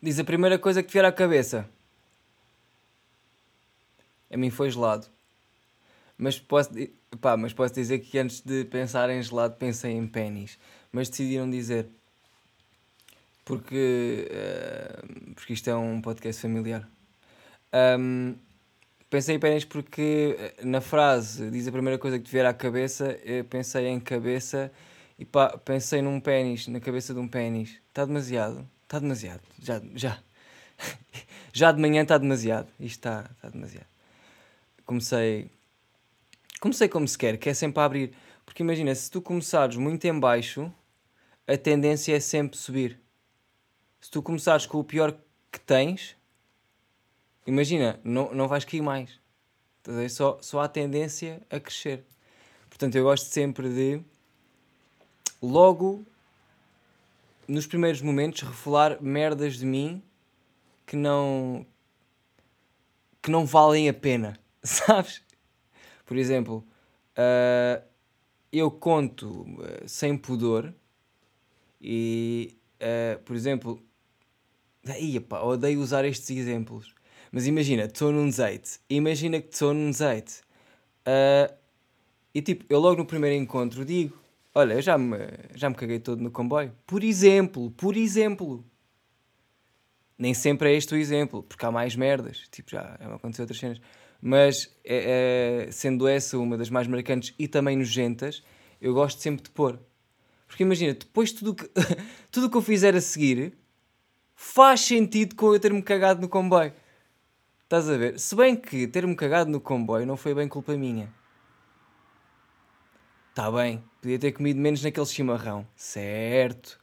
Diz 0.00 0.18
a 0.20 0.24
primeira 0.24 0.58
coisa 0.58 0.80
que 0.80 0.88
te 0.88 0.92
vier 0.92 1.04
à 1.04 1.10
cabeça. 1.10 1.68
A 4.30 4.36
mim 4.36 4.48
foi 4.48 4.70
gelado. 4.70 5.06
Mas 6.16 6.38
posso, 6.38 6.70
pá, 7.20 7.36
mas 7.36 7.52
posso 7.52 7.74
dizer 7.74 7.98
que 7.98 8.18
antes 8.18 8.40
de 8.40 8.64
pensar 8.64 9.10
em 9.10 9.20
gelado 9.20 9.56
pensei 9.56 9.92
em 9.92 10.06
pênis. 10.06 10.56
Mas 10.92 11.08
decidiram 11.08 11.50
dizer. 11.50 11.88
Porque, 13.44 14.28
uh, 14.30 15.34
porque 15.34 15.52
isto 15.54 15.68
é 15.68 15.74
um 15.74 16.00
podcast 16.00 16.42
familiar. 16.42 16.88
Um, 17.98 18.36
pensei 19.10 19.34
em 19.34 19.40
pênis 19.40 19.64
porque 19.64 20.36
eh, 20.38 20.64
na 20.64 20.80
frase 20.80 21.50
diz 21.50 21.66
a 21.66 21.72
primeira 21.72 21.98
coisa 21.98 22.18
que 22.18 22.24
te 22.26 22.30
vier 22.30 22.46
à 22.46 22.52
cabeça, 22.52 23.18
eu 23.24 23.44
pensei 23.44 23.86
em 23.86 23.98
cabeça 23.98 24.70
e 25.18 25.24
pá, 25.24 25.56
pensei 25.58 26.02
num 26.02 26.20
pênis, 26.20 26.68
na 26.68 26.78
cabeça 26.78 27.14
de 27.14 27.20
um 27.20 27.26
pênis. 27.26 27.80
Está 27.88 28.04
demasiado. 28.04 28.68
Está 28.88 28.98
demasiado. 28.98 29.42
Já, 29.62 29.82
já. 29.94 30.18
já 31.52 31.72
de 31.72 31.78
manhã 31.78 32.00
está 32.00 32.16
demasiado. 32.16 32.68
Isto 32.80 32.96
está, 32.96 33.30
está 33.36 33.50
demasiado. 33.50 33.86
Comecei 34.86 35.50
comecei 36.58 36.88
como 36.88 37.06
se 37.06 37.18
quer, 37.18 37.36
que 37.36 37.50
é 37.50 37.54
sempre 37.54 37.82
a 37.82 37.84
abrir. 37.84 38.14
Porque 38.46 38.62
imagina, 38.62 38.94
se 38.94 39.10
tu 39.10 39.20
começares 39.20 39.76
muito 39.76 40.06
em 40.06 40.18
baixo, 40.18 40.72
a 41.46 41.54
tendência 41.58 42.16
é 42.16 42.20
sempre 42.20 42.56
subir. 42.56 42.98
Se 44.00 44.10
tu 44.10 44.22
começares 44.22 44.64
com 44.64 44.78
o 44.78 44.84
pior 44.84 45.14
que 45.52 45.60
tens, 45.60 46.16
imagina, 47.46 48.00
não, 48.02 48.34
não 48.34 48.48
vais 48.48 48.64
cair 48.64 48.80
mais. 48.80 49.20
Só, 50.08 50.38
só 50.40 50.60
há 50.60 50.68
tendência 50.68 51.42
a 51.50 51.60
crescer. 51.60 52.06
Portanto, 52.70 52.96
eu 52.96 53.04
gosto 53.04 53.26
sempre 53.26 53.68
de, 53.68 54.00
logo, 55.42 56.06
nos 57.48 57.66
primeiros 57.66 58.02
momentos, 58.02 58.42
revelar 58.42 59.02
merdas 59.02 59.56
de 59.56 59.66
mim 59.66 60.02
que 60.86 60.94
não. 60.94 61.66
que 63.22 63.30
não 63.30 63.46
valem 63.46 63.88
a 63.88 63.94
pena. 63.94 64.38
Sabes? 64.62 65.22
Por 66.04 66.16
exemplo, 66.16 66.64
uh, 67.16 67.82
eu 68.52 68.70
conto 68.70 69.42
uh, 69.42 69.88
sem 69.88 70.16
pudor 70.16 70.72
e, 71.80 72.56
uh, 72.80 73.18
por 73.22 73.34
exemplo, 73.34 73.82
Ia, 74.96 75.20
pá, 75.20 75.40
odeio 75.40 75.80
usar 75.80 76.04
estes 76.04 76.30
exemplos. 76.30 76.94
Mas 77.30 77.46
imagina, 77.46 77.84
estou 77.84 78.12
num 78.12 78.30
date. 78.30 78.80
Imagina 78.88 79.40
que 79.40 79.52
estou 79.52 79.74
num 79.74 79.90
date. 79.90 80.40
Uh, 81.06 81.52
e 82.34 82.40
tipo, 82.40 82.64
eu 82.68 82.78
logo 82.78 82.96
no 82.96 83.06
primeiro 83.06 83.36
encontro 83.36 83.84
digo: 83.84 84.16
Olha, 84.58 84.74
eu 84.74 84.82
já 84.82 84.98
me, 84.98 85.16
já 85.54 85.70
me 85.70 85.76
caguei 85.76 86.00
todo 86.00 86.20
no 86.20 86.30
comboio. 86.30 86.72
Por 86.86 87.04
exemplo, 87.04 87.70
por 87.72 87.96
exemplo. 87.96 88.64
Nem 90.18 90.34
sempre 90.34 90.72
é 90.72 90.76
este 90.76 90.94
o 90.94 90.96
exemplo, 90.96 91.44
porque 91.44 91.64
há 91.64 91.70
mais 91.70 91.94
merdas. 91.94 92.48
Tipo, 92.50 92.72
já, 92.72 92.98
já 93.00 93.14
aconteceu 93.14 93.44
outras 93.44 93.60
cenas 93.60 93.80
mas 94.20 94.76
é, 94.84 95.66
é, 95.68 95.70
sendo 95.70 96.08
essa 96.08 96.38
uma 96.38 96.56
das 96.56 96.70
mais 96.70 96.86
marcantes 96.86 97.34
e 97.38 97.46
também 97.46 97.76
nojentas, 97.76 98.42
eu 98.80 98.92
gosto 98.92 99.20
sempre 99.20 99.44
de 99.44 99.50
pôr. 99.50 99.78
Porque 100.46 100.62
imagina, 100.62 100.94
depois 100.94 101.30
tudo 101.30 101.54
que, 101.54 101.70
tudo 102.30 102.50
que 102.50 102.56
eu 102.56 102.62
fizer 102.62 102.96
a 102.96 103.00
seguir 103.00 103.56
faz 104.34 104.80
sentido 104.80 105.34
com 105.34 105.52
eu 105.54 105.60
ter-me 105.60 105.82
cagado 105.82 106.20
no 106.20 106.28
comboio. 106.28 106.72
Estás 107.62 107.88
a 107.88 107.96
ver? 107.96 108.18
Se 108.18 108.34
bem 108.34 108.56
que 108.56 108.86
ter-me 108.86 109.14
cagado 109.14 109.50
no 109.50 109.60
comboio 109.60 110.06
não 110.06 110.16
foi 110.16 110.34
bem 110.34 110.48
culpa 110.48 110.76
minha. 110.76 111.12
Está 113.38 113.52
bem, 113.52 113.80
podia 114.02 114.18
ter 114.18 114.32
comido 114.32 114.58
menos 114.58 114.82
naquele 114.82 115.06
chimarrão. 115.06 115.64
Certo. 115.76 116.76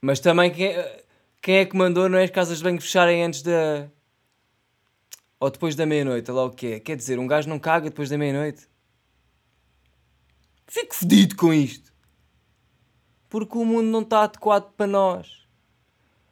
Mas 0.00 0.20
também 0.20 0.50
quem 0.50 0.68
é, 0.68 1.04
quem 1.42 1.56
é 1.56 1.66
que 1.66 1.76
mandou 1.76 2.08
não 2.08 2.16
é 2.16 2.24
as 2.24 2.30
casas 2.30 2.56
de 2.56 2.64
banho 2.64 2.80
fecharem 2.80 3.22
antes 3.22 3.42
da 3.42 3.90
ou 5.38 5.50
depois 5.50 5.76
da 5.76 5.84
meia-noite, 5.84 6.30
lá 6.30 6.46
o 6.46 6.50
que 6.50 6.66
é. 6.68 6.80
Quer 6.80 6.96
dizer, 6.96 7.18
um 7.18 7.26
gajo 7.26 7.46
não 7.46 7.58
caga 7.58 7.90
depois 7.90 8.08
da 8.08 8.16
meia-noite? 8.16 8.66
Fico 10.66 10.94
fedido 10.94 11.36
com 11.36 11.52
isto. 11.52 11.92
Porque 13.28 13.58
o 13.58 13.66
mundo 13.66 13.88
não 13.88 14.00
está 14.00 14.22
adequado 14.22 14.72
para 14.72 14.86
nós. 14.86 15.46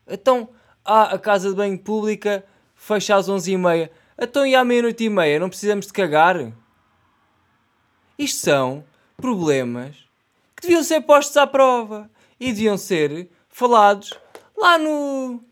Então, 0.07 0.49
ah, 0.83 1.15
a 1.15 1.19
casa 1.19 1.51
de 1.51 1.55
banho 1.55 1.79
pública 1.79 2.47
fecha 2.75 3.15
às 3.15 3.29
onze 3.29 3.53
e 3.53 3.59
meia. 3.59 3.93
Então, 4.19 4.47
e 4.47 4.55
à 4.55 4.65
meia-noite 4.65 5.05
e 5.05 5.11
meia? 5.11 5.39
Não 5.39 5.51
precisamos 5.51 5.87
de 5.87 5.93
cagar? 5.93 6.51
Isto 8.21 8.41
são 8.41 8.85
problemas 9.17 9.97
que 10.55 10.63
deviam 10.63 10.85
ser 10.85 11.01
postos 11.01 11.39
à 11.39 11.47
prova. 11.47 12.11
E 12.39 12.53
deviam 12.53 12.77
ser 12.77 13.31
falados 13.49 14.13
lá 14.55 14.79
no... 14.79 15.43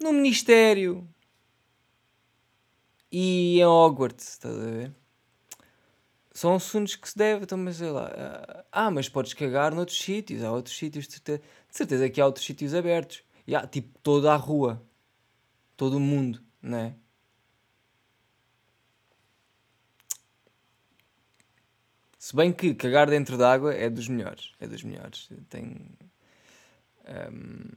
No 0.00 0.12
Ministério 0.12 1.06
e 3.12 3.58
em 3.58 3.66
Hogwarts, 3.66 4.28
estás 4.28 4.56
a 4.56 4.64
ver? 4.64 4.94
São 6.32 6.54
assuntos 6.54 6.94
que 6.94 7.08
se 7.08 7.18
deve, 7.18 7.42
então, 7.44 7.58
mas 7.58 7.76
sei 7.76 7.90
lá. 7.90 8.64
Ah, 8.72 8.90
mas 8.90 9.10
podes 9.10 9.34
cagar 9.34 9.74
noutros 9.74 9.98
sítios, 9.98 10.42
há 10.42 10.52
outros 10.52 10.76
sítios, 10.76 11.06
de 11.06 11.14
certeza, 11.14 11.38
de 11.40 11.76
certeza 11.76 12.08
que 12.08 12.20
há 12.20 12.26
outros 12.26 12.46
sítios 12.46 12.74
abertos. 12.74 13.22
E 13.46 13.54
há, 13.54 13.66
tipo, 13.66 13.98
toda 14.02 14.32
a 14.32 14.36
rua, 14.36 14.80
todo 15.76 15.96
o 15.96 16.00
mundo, 16.00 16.40
não 16.62 16.78
é? 16.78 16.94
Se 22.28 22.36
bem 22.36 22.52
que 22.52 22.74
cagar 22.74 23.08
dentro 23.08 23.38
d'água 23.38 23.72
é 23.72 23.88
dos 23.88 24.06
melhores, 24.06 24.52
é 24.60 24.66
dos 24.66 24.82
melhores. 24.82 25.30
Tem. 25.48 25.80
Um, 27.08 27.70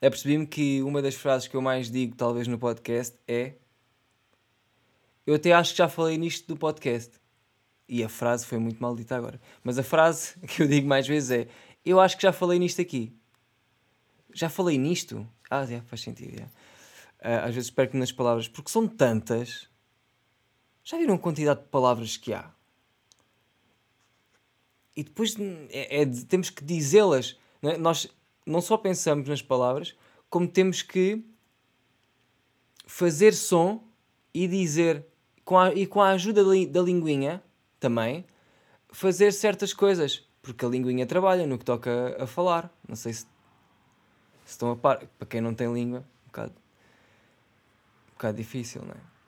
apercebi-me 0.00 0.46
que 0.46 0.82
uma 0.82 1.02
das 1.02 1.14
frases 1.14 1.46
que 1.46 1.54
eu 1.54 1.60
mais 1.60 1.90
digo, 1.90 2.16
talvez 2.16 2.48
no 2.48 2.58
podcast, 2.58 3.18
é 3.28 3.56
eu 5.26 5.34
até 5.34 5.52
acho 5.52 5.72
que 5.72 5.76
já 5.76 5.86
falei 5.86 6.16
nisto 6.16 6.48
do 6.48 6.56
podcast. 6.56 7.20
E 7.86 8.02
a 8.02 8.08
frase 8.08 8.46
foi 8.46 8.56
muito 8.56 8.80
mal 8.80 8.96
dita 8.96 9.14
agora. 9.14 9.38
Mas 9.62 9.78
a 9.78 9.82
frase 9.82 10.40
que 10.48 10.62
eu 10.62 10.66
digo 10.66 10.88
mais 10.88 11.06
vezes 11.06 11.30
é: 11.32 11.48
Eu 11.84 12.00
acho 12.00 12.16
que 12.16 12.22
já 12.22 12.32
falei 12.32 12.58
nisto 12.58 12.80
aqui. 12.80 13.14
Já 14.32 14.48
falei 14.48 14.78
nisto? 14.78 15.28
Ah, 15.50 15.70
é, 15.70 15.82
faz 15.82 16.00
sentido. 16.00 16.48
É. 17.18 17.34
Às 17.36 17.54
vezes 17.54 17.70
perco 17.70 17.98
nas 17.98 18.10
palavras, 18.10 18.48
porque 18.48 18.70
são 18.70 18.88
tantas. 18.88 19.68
Já 20.82 20.96
viram 20.96 21.16
a 21.16 21.18
quantidade 21.18 21.60
de 21.60 21.68
palavras 21.68 22.16
que 22.16 22.32
há? 22.32 22.50
E 24.96 25.04
depois 25.04 25.36
é, 25.70 26.02
é 26.02 26.06
temos 26.28 26.50
que 26.50 26.64
dizê-las. 26.64 27.38
É? 27.62 27.76
Nós 27.76 28.08
não 28.46 28.60
só 28.60 28.76
pensamos 28.76 29.28
nas 29.28 29.42
palavras, 29.42 29.96
como 30.28 30.48
temos 30.48 30.82
que 30.82 31.24
fazer 32.86 33.34
som 33.34 33.82
e 34.34 34.46
dizer 34.48 35.06
com 35.44 35.58
a, 35.58 35.72
e 35.74 35.86
com 35.86 36.00
a 36.00 36.10
ajuda 36.10 36.44
da 36.66 36.80
linguinha 36.80 37.42
também, 37.78 38.24
fazer 38.92 39.32
certas 39.32 39.72
coisas. 39.72 40.26
Porque 40.42 40.64
a 40.64 40.68
linguinha 40.68 41.06
trabalha 41.06 41.46
no 41.46 41.58
que 41.58 41.64
toca 41.64 42.16
a 42.18 42.26
falar. 42.26 42.72
Não 42.88 42.96
sei 42.96 43.12
se, 43.12 43.20
se, 43.20 43.26
estão 44.46 44.70
a 44.70 44.76
par. 44.76 45.06
Para 45.18 45.26
quem 45.26 45.40
não 45.40 45.54
tem 45.54 45.72
língua, 45.72 46.00
um 46.24 46.26
bocado, 46.26 46.52
um 48.08 48.12
bocado 48.12 48.36
difícil, 48.36 48.82
não 48.82 48.92
é? 48.92 49.19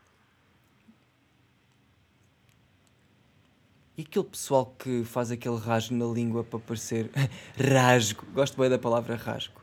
E 3.97 4.03
aquele 4.03 4.25
pessoal 4.25 4.75
que 4.79 5.05
faz 5.05 5.31
aquele 5.31 5.59
rasgo 5.59 5.95
na 5.95 6.07
língua 6.07 6.43
para 6.43 6.59
parecer. 6.59 7.11
rasgo. 7.57 8.25
Gosto 8.33 8.59
bem 8.59 8.71
da 8.71 8.79
palavra 8.79 9.17
rasgo. 9.17 9.61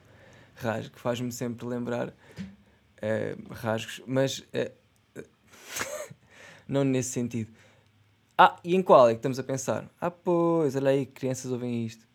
Rasgo. 0.56 1.00
Faz-me 1.00 1.32
sempre 1.32 1.66
lembrar 1.66 2.10
uh, 2.10 3.54
rasgos. 3.54 4.02
Mas 4.06 4.40
uh, 4.40 5.24
não 6.68 6.84
nesse 6.84 7.10
sentido. 7.10 7.52
Ah, 8.38 8.56
e 8.64 8.76
em 8.76 8.84
qual 8.84 9.10
é 9.10 9.14
que 9.14 9.18
estamos 9.18 9.40
a 9.40 9.44
pensar? 9.44 9.90
Ah, 10.00 10.12
pois, 10.12 10.76
olha 10.76 10.92
aí, 10.92 11.08
crianças 11.08 11.52
ouvem 11.52 11.86
isto. 11.86 12.08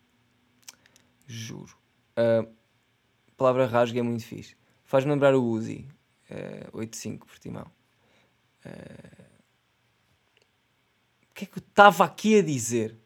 Juro. 1.27 1.77
Uh, 2.17 2.49
a 3.27 3.31
palavra 3.35 3.65
rasgo 3.65 3.99
é 3.99 4.01
muito 4.01 4.23
fixe. 4.23 4.55
Faz-me 4.85 5.11
lembrar 5.11 5.35
o 5.35 5.43
Uzi. 5.43 5.85
Uh, 6.31 6.77
85, 6.77 7.27
Portimão. 7.27 7.69
Uh, 8.65 9.24
que 11.35 11.43
é 11.43 11.47
que 11.47 11.59
eu 11.59 11.63
estava 11.67 12.05
aqui 12.05 12.39
a 12.39 12.41
dizer? 12.41 12.97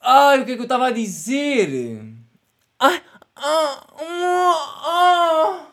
Ai, 0.00 0.40
o 0.40 0.46
que 0.46 0.52
é 0.52 0.54
que 0.54 0.60
eu 0.60 0.64
estava 0.64 0.86
a 0.86 0.90
dizer? 0.90 2.02
Ah, 2.80 3.02
ah, 3.36 3.86
ah, 4.00 5.68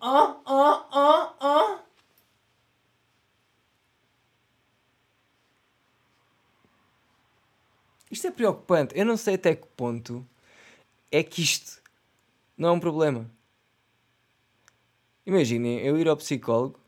ah, 0.00 0.40
ah, 0.46 0.86
ah, 0.92 1.34
ah. 1.40 1.82
Isto 8.08 8.28
é 8.28 8.30
preocupante. 8.30 8.96
Eu 8.96 9.04
não 9.04 9.16
sei 9.16 9.34
até 9.34 9.56
que 9.56 9.66
ponto 9.76 10.24
é 11.10 11.24
que 11.24 11.42
isto 11.42 11.82
não 12.56 12.68
é 12.68 12.72
um 12.72 12.80
problema. 12.80 13.28
Imaginem 15.26 15.80
eu 15.80 15.98
ir 15.98 16.06
ao 16.08 16.16
psicólogo 16.16 16.85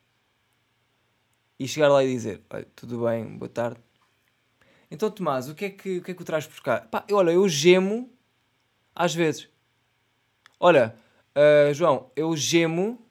e 1.59 1.67
chegar 1.67 1.89
lá 1.89 2.05
e 2.05 2.13
dizer: 2.13 2.43
tudo 2.75 3.05
bem, 3.05 3.37
boa 3.37 3.49
tarde. 3.49 3.81
Então, 4.91 5.11
Tomás, 5.11 5.49
o 5.49 5.55
que 5.55 5.67
é 5.67 5.71
que, 5.71 5.99
o 5.99 6.03
que, 6.03 6.11
é 6.13 6.15
que 6.15 6.23
o 6.23 6.25
traz 6.25 6.47
por 6.47 6.63
cá? 6.63 6.81
Pá, 6.81 7.05
olha, 7.13 7.31
eu 7.31 7.47
gemo 7.49 8.11
Às 8.95 9.15
vezes. 9.15 9.49
Olha, 10.59 10.97
uh, 11.37 11.75
João, 11.75 12.11
eu 12.17 12.35
gemo 12.37 13.07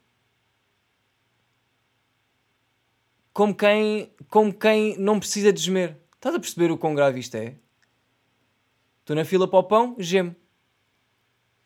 como 3.31 3.55
quem, 3.55 4.11
como 4.29 4.51
quem 4.53 4.97
não 4.97 5.19
precisa 5.19 5.53
de 5.53 5.61
gemer. 5.61 5.95
Estás 6.15 6.35
a 6.35 6.39
perceber 6.39 6.71
o 6.71 6.77
quão 6.77 6.95
grave 6.95 7.19
isto 7.19 7.35
é? 7.35 7.55
Estou 9.01 9.15
na 9.15 9.23
fila 9.23 9.47
para 9.47 9.59
o 9.59 9.63
pão, 9.63 9.95
gemo. 9.99 10.35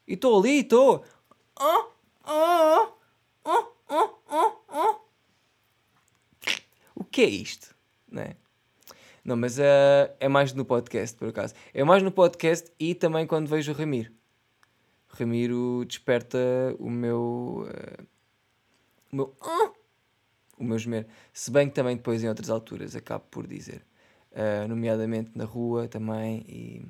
E 0.05 0.13
estou 0.13 0.37
ali, 0.37 0.59
estou. 0.59 1.03
Oh, 1.59 1.85
oh, 2.25 2.93
oh, 3.45 3.73
oh, 3.89 4.09
oh, 4.29 4.61
oh. 4.69 5.01
O 6.93 7.00
que 7.11 7.21
é 7.21 7.29
isto? 7.29 7.75
Não 8.09 8.23
é? 8.23 8.35
Não, 9.23 9.35
mas 9.35 9.59
uh, 9.59 10.09
é 10.19 10.27
mais 10.27 10.53
no 10.53 10.65
podcast, 10.65 11.15
por 11.15 11.29
acaso. 11.29 11.53
É 11.73 11.83
mais 11.83 12.01
no 12.01 12.11
podcast 12.11 12.71
e 12.79 12.95
também 12.95 13.27
quando 13.27 13.47
vejo 13.47 13.71
o 13.71 13.75
Ramiro. 13.75 14.11
O 15.13 15.17
Ramiro 15.17 15.85
desperta 15.85 16.39
o 16.79 16.89
meu. 16.89 17.67
Uh, 17.67 18.07
o 19.11 19.15
meu. 19.15 19.35
Uh, 19.41 19.81
o 20.57 20.63
meu 20.63 20.77
gemer. 20.77 21.07
Se 21.33 21.51
bem 21.51 21.67
que 21.67 21.75
também 21.75 21.95
depois 21.95 22.23
em 22.23 22.29
outras 22.29 22.49
alturas 22.49 22.95
acabo 22.95 23.25
por 23.29 23.45
dizer. 23.45 23.83
Uh, 24.31 24.67
nomeadamente 24.67 25.31
na 25.35 25.43
rua 25.43 25.87
também. 25.87 26.45
E... 26.47 26.85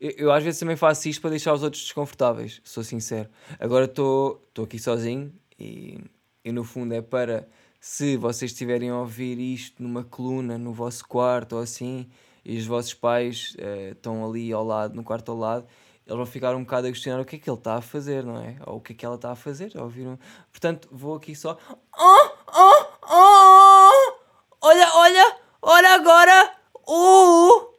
Eu, 0.00 0.10
eu, 0.10 0.32
às 0.32 0.44
vezes 0.44 0.60
também 0.60 0.76
faço 0.76 1.08
isto 1.08 1.20
para 1.20 1.30
deixar 1.30 1.54
os 1.54 1.62
outros 1.62 1.82
desconfortáveis, 1.82 2.60
sou 2.62 2.84
sincero. 2.84 3.28
Agora 3.58 3.86
estou 3.86 4.44
aqui 4.62 4.78
sozinho 4.78 5.32
e, 5.58 5.98
e 6.44 6.52
no 6.52 6.62
fundo 6.62 6.94
é 6.94 7.02
para 7.02 7.48
se 7.80 8.16
vocês 8.16 8.50
estiverem 8.50 8.90
a 8.90 8.98
ouvir 8.98 9.38
isto 9.38 9.82
numa 9.82 10.04
coluna 10.04 10.58
no 10.58 10.72
vosso 10.72 11.06
quarto 11.06 11.56
ou 11.56 11.62
assim 11.62 12.08
e 12.44 12.58
os 12.58 12.66
vossos 12.66 12.94
pais 12.94 13.54
uh, 13.58 13.92
estão 13.92 14.28
ali 14.28 14.52
ao 14.52 14.64
lado, 14.64 14.94
no 14.94 15.04
quarto 15.04 15.30
ao 15.32 15.38
lado 15.38 15.66
eles 16.08 16.16
vão 16.16 16.24
ficar 16.24 16.56
um 16.56 16.62
bocado 16.62 16.86
a 16.86 16.90
questionar 16.90 17.20
o 17.20 17.24
que 17.24 17.36
é 17.36 17.38
que 17.38 17.50
ele 17.50 17.58
está 17.58 17.74
a 17.74 17.82
fazer, 17.82 18.24
não 18.24 18.38
é? 18.38 18.56
Ou 18.66 18.76
o 18.76 18.80
que 18.80 18.94
é 18.94 18.96
que 18.96 19.04
ela 19.04 19.16
está 19.16 19.30
a 19.30 19.36
fazer. 19.36 19.70
Ouviram? 19.76 20.18
Portanto, 20.50 20.88
vou 20.90 21.14
aqui 21.14 21.36
só. 21.36 21.58
Oh, 21.70 22.30
oh, 22.46 22.86
oh! 23.02 24.18
Olha, 24.62 24.90
olha, 24.94 25.36
olha 25.60 25.90
agora! 25.90 26.56
Uh! 26.88 27.74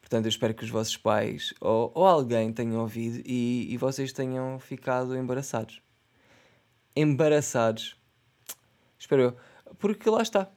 Portanto, 0.00 0.24
eu 0.24 0.28
espero 0.28 0.52
que 0.52 0.64
os 0.64 0.70
vossos 0.70 0.96
pais 0.96 1.54
ou, 1.60 1.92
ou 1.94 2.04
alguém 2.04 2.52
tenham 2.52 2.80
ouvido 2.80 3.22
e, 3.24 3.72
e 3.72 3.76
vocês 3.76 4.12
tenham 4.12 4.58
ficado 4.58 5.16
embaraçados. 5.16 5.80
Embaraçados. 6.96 7.99
Espero 9.00 9.22
eu. 9.22 9.36
Porque 9.78 10.10
lá 10.10 10.20
está. 10.20 10.48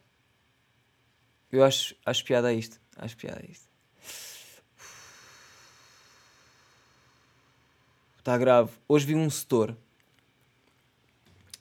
Eu 1.49 1.63
acho, 1.63 1.95
acho 2.05 2.25
piada 2.25 2.49
a 2.49 2.53
isto. 2.53 2.79
Acho 2.97 3.15
piada 3.15 3.39
a 3.41 3.49
isto. 3.49 3.69
Está 8.19 8.37
grave. 8.37 8.71
Hoje 8.87 9.05
vi 9.05 9.15
um 9.15 9.29
setor. 9.29 9.75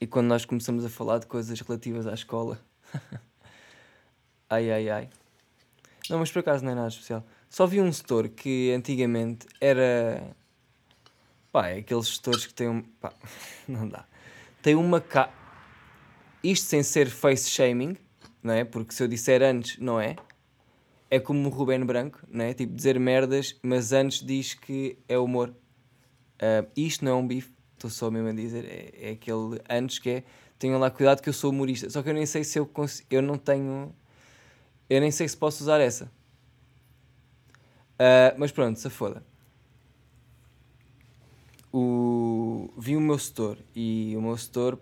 E 0.00 0.06
quando 0.06 0.26
nós 0.26 0.44
começamos 0.44 0.84
a 0.84 0.88
falar 0.88 1.18
de 1.18 1.26
coisas 1.26 1.60
relativas 1.60 2.06
à 2.06 2.14
escola. 2.14 2.60
ai 4.50 4.70
ai 4.72 4.90
ai. 4.90 5.10
Não, 6.10 6.18
mas 6.18 6.32
por 6.32 6.40
acaso 6.40 6.64
não 6.64 6.72
é 6.72 6.74
nada 6.74 6.88
especial. 6.88 7.24
Só 7.48 7.66
vi 7.66 7.80
um 7.80 7.92
setor 7.92 8.28
que 8.28 8.72
antigamente 8.72 9.46
era. 9.60 10.34
Pá, 11.52 11.68
é 11.68 11.78
aqueles 11.78 12.08
setores 12.08 12.44
que 12.46 12.54
têm 12.54 12.68
um. 12.68 12.82
Pá, 12.82 13.12
não 13.68 13.88
dá. 13.88 14.04
Tem 14.62 14.74
uma 14.74 15.00
ca. 15.00 15.32
Isto 16.42 16.66
sem 16.66 16.82
ser 16.82 17.08
face 17.08 17.48
shaming, 17.48 17.96
não 18.42 18.52
é? 18.52 18.64
Porque 18.64 18.92
se 18.92 19.02
eu 19.02 19.08
disser 19.08 19.42
antes, 19.42 19.78
não 19.78 20.00
é? 20.00 20.16
É 21.08 21.20
como 21.20 21.48
o 21.48 21.52
Ruben 21.52 21.84
Branco, 21.84 22.20
não 22.28 22.44
é? 22.44 22.52
Tipo, 22.52 22.74
dizer 22.74 22.98
merdas, 22.98 23.58
mas 23.62 23.92
antes 23.92 24.24
diz 24.24 24.54
que 24.54 24.98
é 25.08 25.16
humor. 25.16 25.50
Uh, 25.50 26.68
isto 26.76 27.04
não 27.04 27.12
é 27.12 27.14
um 27.14 27.26
bife, 27.26 27.52
estou 27.74 27.90
só 27.90 28.10
mesmo 28.10 28.28
a 28.28 28.32
dizer, 28.32 28.64
é, 28.64 29.08
é, 29.08 29.10
aquele 29.12 29.60
antes 29.70 30.00
que 30.00 30.10
é, 30.10 30.24
tenham 30.58 30.80
lá 30.80 30.90
cuidado 30.90 31.22
que 31.22 31.28
eu 31.28 31.32
sou 31.32 31.50
humorista. 31.50 31.88
Só 31.88 32.02
que 32.02 32.08
eu 32.08 32.14
nem 32.14 32.26
sei 32.26 32.42
se 32.42 32.58
eu 32.58 32.66
consigo, 32.66 33.06
eu 33.10 33.22
não 33.22 33.38
tenho, 33.38 33.94
eu 34.90 35.00
nem 35.00 35.10
sei 35.12 35.28
se 35.28 35.36
posso 35.36 35.62
usar 35.62 35.80
essa. 35.80 36.06
Uh, 37.94 38.34
mas 38.36 38.50
pronto, 38.50 38.80
se 38.80 38.90
foda. 38.90 39.24
O, 41.72 42.72
vi 42.76 42.96
o 42.96 43.00
meu 43.00 43.18
setor 43.18 43.58
e 43.74 44.14
o 44.16 44.20
meu 44.20 44.36
setor 44.36 44.78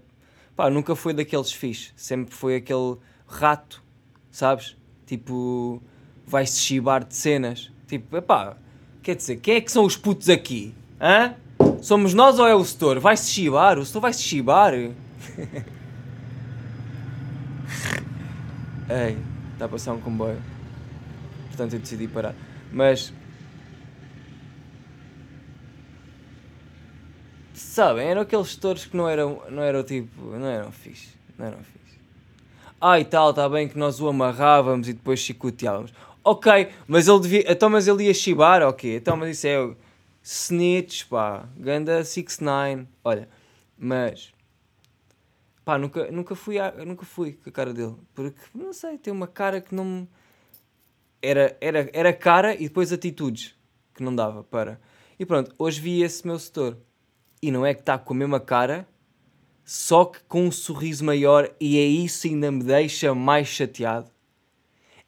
pá, 0.60 0.68
nunca 0.68 0.94
foi 0.94 1.14
daqueles 1.14 1.50
fixe, 1.50 1.90
sempre 1.96 2.34
foi 2.34 2.56
aquele 2.56 2.98
rato, 3.26 3.82
sabes? 4.30 4.76
Tipo, 5.06 5.82
vais-se 6.26 6.60
chibar 6.60 7.02
de 7.02 7.16
cenas. 7.16 7.72
Tipo, 7.86 8.18
epá, 8.18 8.58
quer 9.02 9.16
dizer, 9.16 9.36
quem 9.36 9.54
é 9.54 9.62
que 9.62 9.72
são 9.72 9.86
os 9.86 9.96
putos 9.96 10.28
aqui? 10.28 10.74
Hã? 11.00 11.34
Somos 11.80 12.12
nós 12.12 12.38
ou 12.38 12.46
é 12.46 12.54
o 12.54 12.62
setor? 12.62 13.00
Vai-se 13.00 13.30
chibar? 13.30 13.78
O 13.78 13.86
setor 13.86 14.00
vai-se 14.00 14.22
chibar? 14.22 14.74
Ei, 14.76 14.92
está 19.54 19.64
a 19.64 19.68
passar 19.68 19.94
um 19.94 20.00
comboio. 20.00 20.42
Portanto, 21.46 21.72
eu 21.72 21.78
decidi 21.78 22.06
parar. 22.06 22.34
Mas. 22.70 23.14
Sabem, 27.70 28.08
eram 28.08 28.22
aqueles 28.22 28.48
setores 28.48 28.84
que 28.84 28.96
não 28.96 29.08
eram, 29.08 29.44
não 29.48 29.62
eram 29.62 29.84
tipo. 29.84 30.22
Não 30.22 30.48
eram 30.48 30.72
fixe. 30.72 31.10
Não 31.38 31.46
eram 31.46 31.58
fixe. 31.58 32.00
Ah, 32.80 32.98
e 32.98 33.04
tal, 33.04 33.30
está 33.30 33.48
bem 33.48 33.68
que 33.68 33.78
nós 33.78 34.00
o 34.00 34.08
amarrávamos 34.08 34.88
e 34.88 34.92
depois 34.92 35.20
chicoteávamos. 35.20 35.92
Ok, 36.24 36.68
mas 36.88 37.06
ele 37.06 37.20
devia. 37.20 37.44
Então, 37.46 37.70
mas 37.70 37.86
ele 37.86 38.06
ia 38.06 38.12
chibar? 38.12 38.62
Ok, 38.62 38.96
então, 38.96 39.16
mas 39.16 39.36
isso 39.36 39.46
é. 39.46 39.76
Snitch, 40.20 41.04
pá, 41.04 41.48
ganda 41.56 42.00
6ix9ine, 42.00 42.88
olha, 43.04 43.28
mas 43.78 44.34
pá, 45.64 45.78
nunca, 45.78 46.10
nunca, 46.10 46.34
fui 46.34 46.58
a, 46.58 46.72
nunca 46.84 47.06
fui 47.06 47.34
com 47.34 47.48
a 47.48 47.52
cara 47.52 47.72
dele, 47.72 47.94
porque 48.14 48.36
não 48.52 48.72
sei, 48.72 48.98
tem 48.98 49.12
uma 49.12 49.28
cara 49.28 49.60
que 49.60 49.74
não 49.74 50.06
era, 51.22 51.56
era, 51.60 51.88
era 51.92 52.12
cara 52.12 52.54
e 52.54 52.64
depois 52.64 52.92
atitudes 52.92 53.54
que 53.94 54.02
não 54.02 54.14
dava 54.14 54.42
para. 54.42 54.80
E 55.18 55.24
pronto, 55.24 55.54
hoje 55.56 55.80
vi 55.80 56.02
esse 56.02 56.26
meu 56.26 56.38
setor 56.38 56.76
e 57.42 57.50
não 57.50 57.64
é 57.64 57.74
que 57.74 57.80
está 57.80 57.98
com 57.98 58.12
a 58.12 58.16
mesma 58.16 58.40
cara, 58.40 58.86
só 59.64 60.04
que 60.04 60.20
com 60.24 60.46
um 60.46 60.52
sorriso 60.52 61.04
maior, 61.04 61.50
e 61.60 61.78
é 61.78 61.84
isso 61.84 62.26
ainda 62.26 62.50
me 62.50 62.62
deixa 62.62 63.14
mais 63.14 63.48
chateado. 63.48 64.10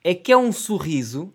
É 0.05 0.15
que 0.15 0.33
é 0.33 0.37
um 0.37 0.53
sorriso 0.53 1.33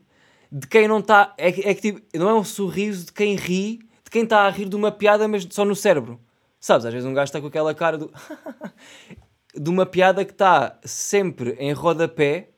de 0.52 0.68
quem 0.68 0.88
não 0.88 1.00
está. 1.00 1.34
É, 1.38 1.48
é 1.48 1.74
que 1.74 1.82
tipo, 1.82 2.18
não 2.18 2.30
é 2.30 2.34
um 2.34 2.44
sorriso 2.44 3.08
de 3.08 3.14
quem 3.14 3.36
ri, 3.36 3.80
de 4.04 4.12
quem 4.12 4.24
está 4.24 4.42
a 4.42 4.50
rir 4.50 4.70
de 4.70 4.76
uma 4.76 4.92
piada, 4.92 5.28
mas 5.28 5.48
só 5.50 5.66
no 5.66 5.76
cérebro. 5.76 6.20
Sabes? 6.60 6.86
Às 6.86 6.94
vezes 6.94 7.08
um 7.08 7.14
gajo 7.14 7.26
está 7.26 7.42
com 7.42 7.48
aquela 7.48 7.74
cara 7.74 7.98
do. 7.98 8.12
de 9.54 9.70
uma 9.70 9.86
piada 9.86 10.24
que 10.24 10.32
está 10.32 10.80
sempre 10.84 11.52
em 11.60 11.72
rodapé, 11.74 12.50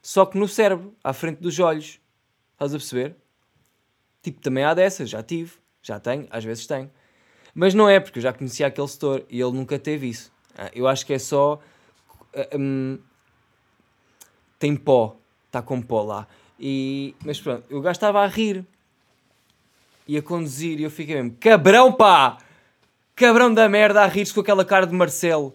só 0.00 0.26
que 0.26 0.38
no 0.38 0.48
cérebro, 0.48 0.94
à 1.02 1.12
frente 1.12 1.40
dos 1.40 1.58
olhos. 1.58 2.00
Estás 2.52 2.74
a 2.74 2.78
perceber? 2.78 3.16
Tipo, 4.22 4.40
também 4.40 4.62
há 4.64 4.72
dessas, 4.72 5.10
já 5.10 5.22
tive, 5.22 5.54
já 5.82 5.98
tenho, 5.98 6.28
às 6.30 6.44
vezes 6.44 6.66
tenho. 6.66 6.90
Mas 7.54 7.74
não 7.74 7.88
é, 7.88 8.00
porque 8.00 8.18
eu 8.18 8.22
já 8.22 8.32
conhecia 8.32 8.66
aquele 8.66 8.88
setor 8.88 9.24
e 9.28 9.40
ele 9.40 9.52
nunca 9.52 9.78
teve 9.78 10.08
isso. 10.08 10.32
Ah, 10.56 10.70
eu 10.74 10.88
acho 10.88 11.04
que 11.04 11.12
é 11.12 11.18
só. 11.18 11.60
Hum, 12.58 12.98
tem 14.58 14.76
pó, 14.76 15.16
está 15.46 15.60
com 15.60 15.82
pó 15.82 16.02
lá. 16.02 16.26
E, 16.58 17.14
mas 17.24 17.40
pronto, 17.40 17.64
o 17.76 17.80
gajo 17.80 17.96
estava 17.96 18.20
a 18.20 18.26
rir 18.26 18.64
e 20.06 20.16
a 20.16 20.22
conduzir 20.22 20.78
e 20.78 20.84
eu 20.84 20.90
fiquei 20.90 21.16
mesmo, 21.16 21.36
cabrão 21.38 21.92
pá! 21.92 22.38
Cabrão 23.14 23.52
da 23.52 23.68
merda 23.68 24.02
a 24.02 24.06
rir-se 24.06 24.32
com 24.32 24.40
aquela 24.40 24.64
cara 24.64 24.86
de 24.86 24.94
Marcelo. 24.94 25.54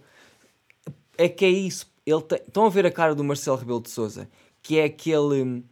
É 1.18 1.28
que 1.28 1.44
é 1.44 1.50
isso. 1.50 1.92
Ele 2.06 2.22
tem... 2.22 2.40
Estão 2.40 2.66
a 2.66 2.70
ver 2.70 2.86
a 2.86 2.92
cara 2.92 3.16
do 3.16 3.24
Marcelo 3.24 3.58
Rebelo 3.58 3.82
de 3.82 3.90
Souza, 3.90 4.30
que 4.62 4.78
é 4.78 4.86
aquele. 4.86 5.64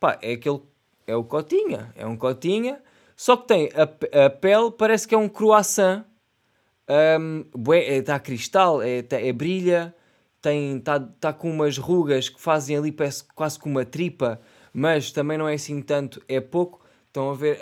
Pá, 0.00 0.18
é 0.22 0.32
aquele. 0.32 0.62
É 1.06 1.14
o 1.14 1.22
Cotinha. 1.22 1.92
É 1.94 2.06
um 2.06 2.16
Cotinha. 2.16 2.80
Só 3.16 3.36
que 3.36 3.48
tem 3.48 3.70
a, 3.74 4.26
a 4.26 4.30
pele, 4.30 4.70
parece 4.70 5.08
que 5.08 5.14
é 5.14 5.18
um 5.18 5.28
croissant. 5.28 6.04
Está 6.86 8.14
é, 8.14 8.18
cristal, 8.20 8.82
é, 8.82 9.02
tá, 9.02 9.20
é 9.20 9.32
brilha, 9.32 9.92
está 10.36 11.00
tá 11.00 11.32
com 11.32 11.50
umas 11.50 11.78
rugas 11.78 12.28
que 12.28 12.40
fazem 12.40 12.76
ali, 12.76 12.92
parece 12.92 13.24
quase 13.34 13.58
com 13.58 13.68
uma 13.68 13.84
tripa 13.84 14.40
mas 14.78 15.10
também 15.10 15.38
não 15.38 15.48
é 15.48 15.54
assim 15.54 15.80
tanto, 15.80 16.22
é 16.28 16.38
pouco. 16.38 16.84
Estão 17.06 17.30
a 17.30 17.34
ver 17.34 17.58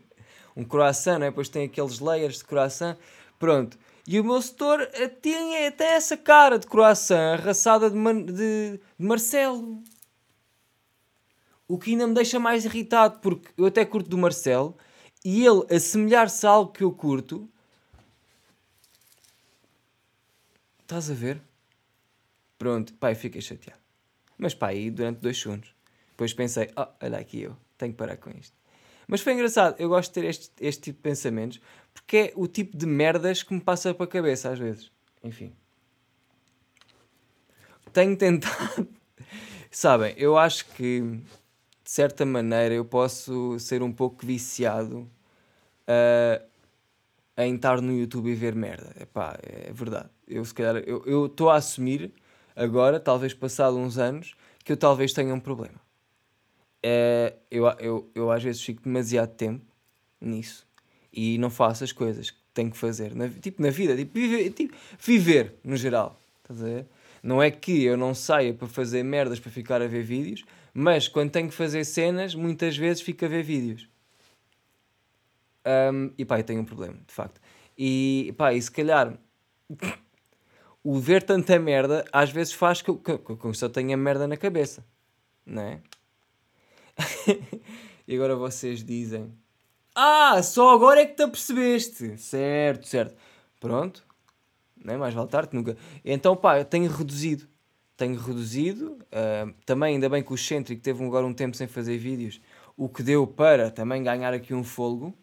um 0.56 0.64
croissant, 0.64 1.18
não 1.18 1.26
é? 1.26 1.28
Depois 1.28 1.50
tem 1.50 1.66
aqueles 1.66 1.98
layers 1.98 2.38
de 2.38 2.44
croissant. 2.44 2.96
Pronto. 3.38 3.78
E 4.08 4.18
o 4.18 4.24
meu 4.24 4.40
setor 4.40 4.80
eh, 4.94 5.08
tinha 5.08 5.68
até 5.68 5.92
essa 5.92 6.16
cara 6.16 6.58
de 6.58 6.66
croissant 6.66 7.34
arraçada 7.34 7.90
de, 7.90 7.96
Man 7.96 8.22
de, 8.22 8.32
de 8.98 9.06
Marcelo. 9.06 9.82
O 11.68 11.76
que 11.76 11.90
ainda 11.90 12.06
me 12.06 12.14
deixa 12.14 12.38
mais 12.38 12.64
irritado, 12.64 13.18
porque 13.20 13.50
eu 13.58 13.66
até 13.66 13.84
curto 13.84 14.08
do 14.08 14.16
Marcelo 14.16 14.74
e 15.24 15.44
ele 15.44 15.64
assemelhar-se 15.74 16.46
a 16.46 16.50
algo 16.50 16.72
que 16.72 16.84
eu 16.84 16.92
curto. 16.92 17.48
Estás 20.82 21.10
a 21.10 21.14
ver? 21.14 21.40
Pronto, 22.58 22.92
pai, 22.94 23.14
fiquei 23.14 23.40
chateado. 23.40 23.80
Mas 24.36 24.54
pá, 24.54 24.68
aí 24.68 24.90
durante 24.90 25.20
dois 25.20 25.40
segundos. 25.40 25.74
Depois 26.10 26.34
pensei, 26.34 26.70
oh, 26.76 26.86
olha 27.02 27.18
aqui 27.18 27.42
eu, 27.42 27.56
tenho 27.78 27.92
que 27.92 27.98
parar 27.98 28.16
com 28.16 28.30
isto. 28.30 28.56
Mas 29.06 29.20
foi 29.20 29.32
engraçado, 29.32 29.76
eu 29.78 29.88
gosto 29.88 30.10
de 30.10 30.20
ter 30.20 30.28
este, 30.28 30.52
este 30.60 30.82
tipo 30.82 30.98
de 30.98 31.02
pensamentos 31.02 31.60
porque 31.92 32.16
é 32.16 32.32
o 32.34 32.46
tipo 32.46 32.76
de 32.76 32.86
merdas 32.86 33.42
que 33.42 33.54
me 33.54 33.60
passa 33.60 33.94
para 33.94 34.04
a 34.04 34.08
cabeça 34.08 34.50
às 34.50 34.58
vezes. 34.58 34.90
Enfim. 35.22 35.54
Tenho 37.92 38.16
tentado. 38.16 38.88
Sabem, 39.70 40.14
eu 40.16 40.36
acho 40.36 40.66
que 40.70 41.20
de 41.84 41.90
certa 41.90 42.24
maneira 42.24 42.74
eu 42.74 42.84
posso 42.84 43.58
ser 43.58 43.82
um 43.82 43.92
pouco 43.92 44.24
viciado 44.24 45.08
uh, 45.86 46.44
em 47.36 47.54
estar 47.54 47.80
no 47.82 47.92
YouTube 47.92 48.30
e 48.30 48.34
ver 48.34 48.54
merda. 48.54 48.90
Epá, 48.98 49.38
é 49.42 49.70
verdade. 49.72 50.08
Eu 50.26 50.44
se 50.44 50.54
calhar 50.54 50.76
eu 50.76 51.26
estou 51.26 51.50
a 51.50 51.56
assumir 51.56 52.10
agora, 52.56 52.98
talvez 52.98 53.34
passado 53.34 53.76
uns 53.76 53.98
anos, 53.98 54.34
que 54.64 54.72
eu 54.72 54.76
talvez 54.76 55.12
tenha 55.12 55.34
um 55.34 55.40
problema. 55.40 55.78
É, 56.82 57.34
eu, 57.50 57.66
eu, 57.78 58.10
eu 58.14 58.30
às 58.30 58.42
vezes 58.42 58.62
fico 58.62 58.82
demasiado 58.82 59.34
tempo 59.34 59.64
nisso 60.20 60.66
e 61.12 61.38
não 61.38 61.50
faço 61.50 61.84
as 61.84 61.92
coisas 61.92 62.30
que 62.30 62.38
tenho 62.52 62.70
que 62.70 62.76
fazer. 62.76 63.14
Na, 63.14 63.28
tipo, 63.28 63.62
na 63.62 63.70
vida, 63.70 63.96
tipo, 63.96 64.14
viver, 64.14 64.50
tipo, 64.50 64.74
viver 64.98 65.54
no 65.62 65.76
geral. 65.76 66.18
Estás 66.42 66.62
a 66.62 66.64
ver? 66.64 66.86
Não 67.22 67.42
é 67.42 67.50
que 67.50 67.84
eu 67.84 67.96
não 67.96 68.14
saia 68.14 68.52
para 68.52 68.68
fazer 68.68 69.02
merdas 69.02 69.40
para 69.40 69.50
ficar 69.50 69.80
a 69.80 69.86
ver 69.86 70.02
vídeos, 70.02 70.44
mas 70.74 71.06
quando 71.06 71.30
tenho 71.30 71.48
que 71.48 71.54
fazer 71.54 71.84
cenas, 71.84 72.34
muitas 72.34 72.76
vezes 72.76 73.00
fico 73.00 73.24
a 73.24 73.28
ver 73.28 73.44
vídeos. 73.44 73.88
Um, 75.64 76.12
e 76.18 76.24
pá, 76.24 76.40
eu 76.40 76.44
tenho 76.44 76.60
um 76.60 76.64
problema, 76.64 76.98
de 77.06 77.14
facto. 77.14 77.40
E 77.78 78.34
pá, 78.36 78.52
e 78.52 78.60
se 78.60 78.70
calhar 78.70 79.16
o 80.82 80.98
ver 80.98 81.22
tanta 81.22 81.58
merda 81.58 82.04
às 82.12 82.30
vezes 82.30 82.52
faz 82.52 82.82
que 82.82 82.90
eu, 82.90 82.98
que, 82.98 83.16
que 83.16 83.44
eu 83.44 83.54
só 83.54 83.68
tenha 83.68 83.96
merda 83.96 84.26
na 84.26 84.36
cabeça, 84.36 84.84
não 85.46 85.62
é? 85.62 85.80
e 88.06 88.14
agora 88.14 88.34
vocês 88.36 88.84
dizem: 88.84 89.32
Ah, 89.94 90.42
só 90.42 90.74
agora 90.74 91.00
é 91.00 91.06
que 91.06 91.14
te 91.14 91.22
apercebeste. 91.22 92.18
Certo, 92.18 92.86
certo. 92.86 93.16
Pronto, 93.60 94.04
não 94.84 94.94
é? 94.94 94.96
mais 94.96 95.14
vale 95.14 95.28
tarde 95.28 95.54
nunca. 95.54 95.76
Então, 96.04 96.36
pá, 96.36 96.58
eu 96.58 96.64
tenho 96.64 96.90
reduzido. 96.90 97.48
Tenho 97.96 98.18
reduzido. 98.18 98.98
Uh, 99.04 99.52
também, 99.64 99.94
ainda 99.94 100.08
bem 100.08 100.22
que 100.22 100.32
o 100.32 100.36
Centric 100.36 100.80
teve 100.80 101.04
agora 101.04 101.26
um 101.26 101.34
tempo 101.34 101.56
sem 101.56 101.66
fazer 101.66 101.96
vídeos, 101.98 102.40
o 102.76 102.88
que 102.88 103.02
deu 103.02 103.26
para 103.26 103.70
também 103.70 104.02
ganhar 104.02 104.34
aqui 104.34 104.52
um 104.52 104.64
folgo, 104.64 105.16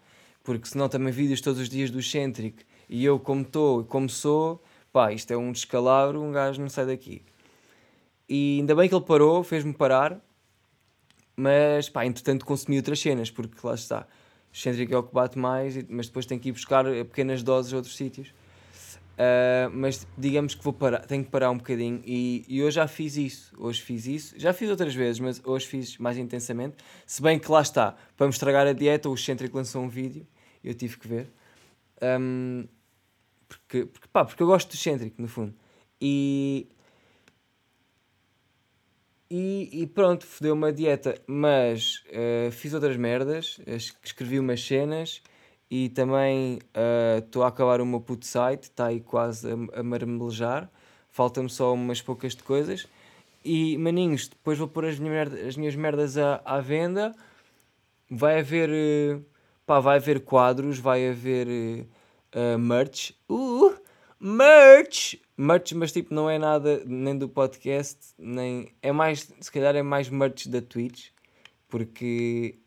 porque 0.44 0.68
senão 0.68 0.88
também 0.88 1.12
vídeos 1.12 1.42
todos 1.42 1.60
os 1.60 1.70
dias 1.70 1.92
do 1.92 2.01
Centric 2.01 2.66
e 2.90 3.06
eu, 3.06 3.20
como 3.20 3.42
estou 3.42 3.82
e 3.82 3.84
como 3.86 4.10
sou, 4.10 4.62
pá, 4.92 5.13
isto 5.13 5.32
é 5.32 5.38
um 5.38 5.51
descalabro, 5.51 6.22
um 6.22 6.32
gajo 6.32 6.62
não 6.62 6.70
sai 6.70 6.86
daqui. 6.86 7.24
E 8.28 8.58
ainda 8.60 8.75
bem 8.75 8.88
que 8.88 8.96
ele 8.96 9.06
parou, 9.06 9.44
fez-me 9.44 9.74
parar, 9.74 10.20
mas 11.36 11.90
pá, 11.90 12.06
entretanto 12.06 12.46
consumi 12.46 12.78
outras 12.78 13.00
cenas, 13.00 13.32
porque 13.32 13.56
lá 13.66 13.75
está. 13.75 14.08
O 14.54 14.58
Centric 14.58 14.94
é 14.94 14.98
o 14.98 15.04
que 15.04 15.13
bate 15.13 15.40
mais, 15.40 15.82
mas 15.88 16.08
depois 16.08 16.25
tenho 16.25 16.40
que 16.42 16.50
ir 16.50 16.51
buscar 16.51 16.84
pequenas 16.86 17.42
doses 17.42 17.74
a 17.74 17.78
outros 17.78 17.96
sítios. 17.96 18.34
Uh, 19.22 19.70
mas 19.72 20.08
digamos 20.18 20.56
que 20.56 20.63
vou 20.63 20.74
parar, 20.74 21.06
tenho 21.06 21.24
que 21.24 21.30
parar 21.30 21.51
um 21.51 21.58
bocadinho 21.58 22.01
e, 22.04 22.44
e 22.48 22.63
hoje 22.63 22.78
já 22.78 22.88
fiz 22.88 23.16
isso. 23.18 23.54
Hoje 23.56 23.80
fiz 23.80 24.08
isso, 24.08 24.34
já 24.36 24.51
fiz 24.51 24.68
outras 24.68 24.96
vezes, 24.96 25.20
mas 25.20 25.40
hoje 25.46 25.68
fiz 25.68 25.98
mais 26.00 26.18
intensamente. 26.18 26.78
Se 27.06 27.22
bem 27.22 27.38
que 27.38 27.51
lá 27.51 27.62
está, 27.62 27.96
para 28.18 28.25
me 28.25 28.34
estragar 28.34 28.66
a 28.66 28.74
dieta, 28.74 29.10
o 29.10 29.16
Centric 29.16 29.56
lançou 29.56 29.84
um 29.84 29.88
vídeo, 29.88 30.25
eu 30.63 30.74
tive 30.74 30.98
que 30.98 31.08
ver. 31.08 31.32
Um, 32.01 32.68
porque, 33.48 33.86
porque, 33.86 34.08
pá, 34.12 34.25
porque 34.25 34.42
eu 34.42 34.48
gosto 34.48 34.72
do 34.72 34.78
Centric, 34.78 35.22
no 35.22 35.28
fundo. 35.28 35.54
E, 36.01 36.68
e, 39.30 39.84
e 39.84 39.86
pronto, 39.86 40.25
fodeu 40.25 40.56
uma 40.56 40.74
dieta, 40.74 41.22
mas 41.28 42.04
uh, 42.08 42.51
fiz 42.51 42.74
outras 42.74 42.98
merdas, 42.98 43.62
escrevi 44.04 44.40
umas 44.40 44.66
cenas 44.66 45.22
e 45.72 45.88
também 45.88 46.60
estou 47.18 47.44
uh, 47.44 47.46
a 47.46 47.48
acabar 47.48 47.80
o 47.80 47.86
meu 47.86 48.01
puto 48.01 48.25
site, 48.25 48.63
está 48.63 48.88
aí 48.88 49.00
quase 49.00 49.48
a, 49.50 49.80
a 49.80 49.82
marmelejar. 49.82 50.70
Falta-me 51.10 51.50
só 51.50 51.74
umas 51.74 52.01
poucas 52.01 52.36
de 52.36 52.44
coisas. 52.44 52.86
E 53.44 53.78
maninhos, 53.78 54.28
depois 54.28 54.58
vou 54.58 54.68
pôr 54.68 54.84
as 54.84 55.00
minhas 55.00 55.13
merdas, 55.13 55.48
as 55.48 55.56
minhas 55.56 55.75
merdas 55.75 56.18
à, 56.18 56.42
à 56.44 56.60
venda. 56.60 57.16
Vai 58.10 58.40
haver, 58.40 58.70
uh, 58.70 59.25
pá, 59.66 59.80
vai 59.80 59.96
haver 59.96 60.20
quadros, 60.25 60.78
vai 60.78 61.08
haver 61.08 61.48
uh, 61.48 62.60
merch. 62.60 63.13
Uh, 63.30 63.74
merch! 64.20 65.22
Merch, 65.38 65.72
mas 65.74 65.94
tipo, 65.94 66.13
não 66.13 66.30
é 66.30 66.38
nada 66.38 66.84
nem 66.86 67.18
do 67.18 67.30
podcast, 67.30 67.98
nem. 68.18 68.74
É 68.82 68.92
mais, 68.92 69.32
se 69.40 69.51
calhar 69.51 69.74
é 69.74 69.82
mais 69.82 70.10
merch 70.10 70.50
da 70.50 70.62
Twitch, 70.62 71.12
porque 71.70 72.60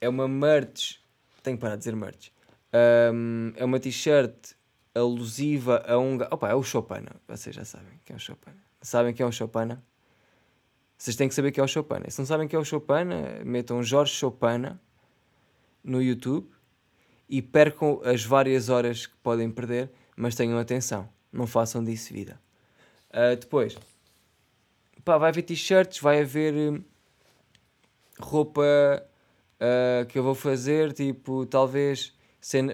é 0.00 0.08
uma 0.08 0.26
merch 0.26 1.00
tenho 1.42 1.56
que 1.56 1.60
parar 1.60 1.76
de 1.76 1.80
dizer 1.80 1.96
merch. 1.96 2.30
Um, 2.72 3.52
é 3.56 3.64
uma 3.64 3.80
t-shirt 3.80 4.54
alusiva 4.94 5.84
a 5.86 5.98
um. 5.98 6.16
Opa, 6.30 6.48
é 6.48 6.54
o 6.54 6.62
Chopana. 6.62 7.10
Vocês 7.26 7.54
já 7.54 7.64
sabem 7.64 8.00
quem 8.04 8.14
é 8.14 8.16
o 8.16 8.20
Chopana. 8.20 8.56
Sabem 8.82 9.14
quem 9.14 9.24
é 9.24 9.28
o 9.28 9.32
Chopana? 9.32 9.82
Vocês 10.96 11.16
têm 11.16 11.28
que 11.28 11.34
saber 11.34 11.50
quem 11.52 11.62
é 11.62 11.64
o 11.64 11.68
Chopana. 11.68 12.10
Se 12.10 12.18
não 12.18 12.26
sabem 12.26 12.46
quem 12.46 12.56
é 12.56 12.60
o 12.60 12.64
Chopana, 12.64 13.42
metam 13.44 13.82
Jorge 13.82 14.12
Chopana 14.12 14.80
no 15.82 16.02
YouTube 16.02 16.50
e 17.28 17.40
percam 17.40 18.00
as 18.04 18.24
várias 18.24 18.68
horas 18.68 19.06
que 19.06 19.16
podem 19.18 19.50
perder, 19.50 19.90
mas 20.16 20.34
tenham 20.34 20.58
atenção. 20.58 21.08
Não 21.32 21.46
façam 21.46 21.82
disso 21.82 22.12
vida. 22.12 22.40
Uh, 23.10 23.36
depois, 23.36 23.78
pá, 25.04 25.16
vai 25.16 25.30
haver 25.30 25.42
t-shirts, 25.42 26.00
vai 26.00 26.20
haver 26.20 26.54
hum, 26.54 26.82
roupa 28.18 28.62
uh, 29.60 30.06
que 30.06 30.18
eu 30.18 30.22
vou 30.22 30.34
fazer, 30.34 30.92
tipo, 30.92 31.44
talvez 31.46 32.14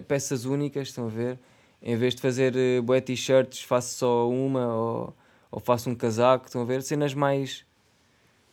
peças 0.07 0.45
únicas, 0.45 0.89
estão 0.89 1.07
a 1.07 1.11
ver? 1.11 1.39
Em 1.83 1.97
vez 1.97 2.15
de 2.15 2.23
fazer 2.23 2.55
uh, 2.57 2.83
bué 2.83 3.01
t-shirts, 3.01 3.63
faço 3.63 3.99
só 3.99 4.31
uma 4.31 4.75
ou, 4.75 5.17
ou 5.51 5.61
faço 5.61 5.91
um 5.91 5.95
casaco, 5.95 6.47
estão 6.47 6.63
a 6.63 6.65
ver? 6.65 6.83
Cenas 6.83 7.15
mais 7.15 7.65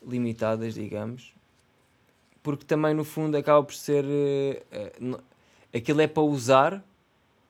limitadas, 0.05 0.73
digamos. 0.73 1.33
Porque 2.41 2.65
também, 2.65 2.93
no 2.93 3.05
fundo, 3.05 3.37
acaba 3.37 3.63
por 3.63 3.73
ser. 3.73 4.03
Uh, 4.03 5.21
aquilo 5.73 6.01
é 6.01 6.07
para 6.07 6.23
usar, 6.23 6.83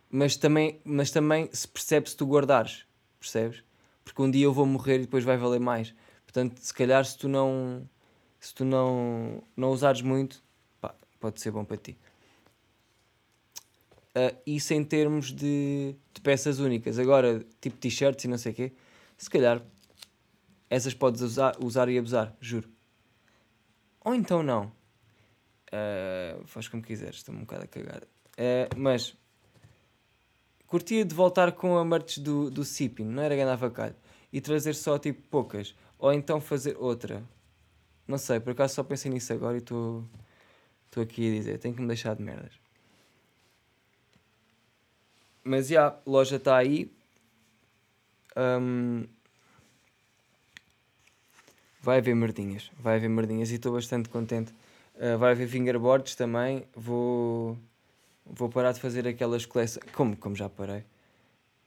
mas 0.10 0.36
também, 0.36 0.80
mas 0.86 1.10
também 1.10 1.50
se 1.52 1.68
percebe 1.68 2.10
se 2.10 2.16
tu 2.16 2.25
guardares, 2.25 2.86
percebes? 3.20 3.63
Porque 4.06 4.22
um 4.22 4.30
dia 4.30 4.46
eu 4.46 4.54
vou 4.54 4.66
morrer 4.66 4.98
e 4.98 5.02
depois 5.02 5.24
vai 5.24 5.38
valer 5.38 5.60
mais. 5.60 5.96
Portanto, 6.25 6.58
se 6.60 6.74
calhar, 6.74 7.04
se 7.04 7.18
tu 7.18 7.28
não, 7.28 7.88
se 8.40 8.54
tu 8.54 8.63
não, 8.63 9.42
não 9.56 9.72
usares 9.72 10.02
muito, 10.02 10.44
pode 11.24 11.39
ser 11.39 11.51
bom 11.51 11.63
para 11.63 11.77
ti. 11.77 11.98
Uh, 14.13 14.36
isso 14.46 14.74
em 14.74 14.84
termos 14.84 15.32
de, 15.32 15.96
de, 16.13 16.22
peças 16.22 16.60
únicas. 16.60 17.00
Agora, 17.00 17.46
tipo 17.62 17.77
t-shirts 17.77 18.25
e 18.25 18.27
não 18.27 18.38
sei 18.38 18.51
o 18.51 18.56
quê, 18.56 18.74
se 19.18 19.30
calhar 19.30 19.63
essas 20.70 20.94
podes 20.94 21.22
usar, 21.22 21.56
usar 21.63 21.88
e 21.88 21.98
abusar, 21.98 22.36
juro. 22.42 22.70
Ou 24.03 24.13
então 24.13 24.44
não. 24.44 24.65
Uh, 25.70 26.46
faz 26.46 26.68
como 26.68 26.84
quiseres, 26.84 27.15
estou 27.15 27.34
um 27.34 27.39
bocado 27.39 27.63
a 27.63 27.68
cagar. 27.68 28.03
Uh, 28.03 28.75
mas 28.75 29.15
curtia 30.68 31.06
de 31.06 31.15
voltar 31.15 31.53
com 31.53 31.77
a 31.77 31.86
merch 31.86 32.18
do, 32.18 32.51
do 32.51 32.65
Sipin, 32.65 33.06
não 33.06 33.24
era 33.24 33.34
ganhar 33.34 33.56
vacalho, 33.56 33.96
e 34.32 34.42
trazer 34.42 34.75
só 34.75 35.00
tipo 35.00 35.22
poucas. 35.30 35.74
Ou 35.98 36.12
então 36.12 36.42
fazer 36.42 36.75
outra. 36.77 37.24
Não 38.06 38.18
sei, 38.18 38.42
por 38.42 38.51
acaso 38.51 38.75
só 38.75 38.84
pensei 38.84 39.10
nisso 39.10 39.32
agora 39.32 39.56
e 39.56 39.60
estou. 39.60 40.03
Estou 40.94 41.02
aqui 41.02 41.28
a 41.28 41.34
dizer, 41.34 41.58
tenho 41.58 41.74
que 41.74 41.82
me 41.82 41.88
deixar 41.88 42.16
de 42.16 42.22
merdas. 42.22 42.52
Mas 45.44 45.68
já, 45.68 45.88
a 45.88 45.96
loja 46.06 46.36
está 46.36 46.56
aí. 46.56 46.88
Um, 48.38 49.04
vai 51.82 51.98
haver 51.98 52.16
merdinhas. 52.16 52.72
Vai 52.78 52.98
haver 52.98 53.10
merdinhas 53.10 53.50
e 53.50 53.56
estou 53.56 53.74
bastante 53.74 54.08
contente. 54.08 54.54
Uh, 54.94 55.18
vai 55.18 55.32
haver 55.32 55.48
fingerboards 55.48 56.14
também. 56.14 56.64
Vou, 56.76 57.58
vou 58.24 58.48
parar 58.48 58.72
de 58.72 58.80
fazer 58.80 59.08
aquelas 59.08 59.48
coleções. 59.48 59.84
Como, 59.94 60.16
como 60.16 60.36
já 60.36 60.48
parei. 60.48 60.82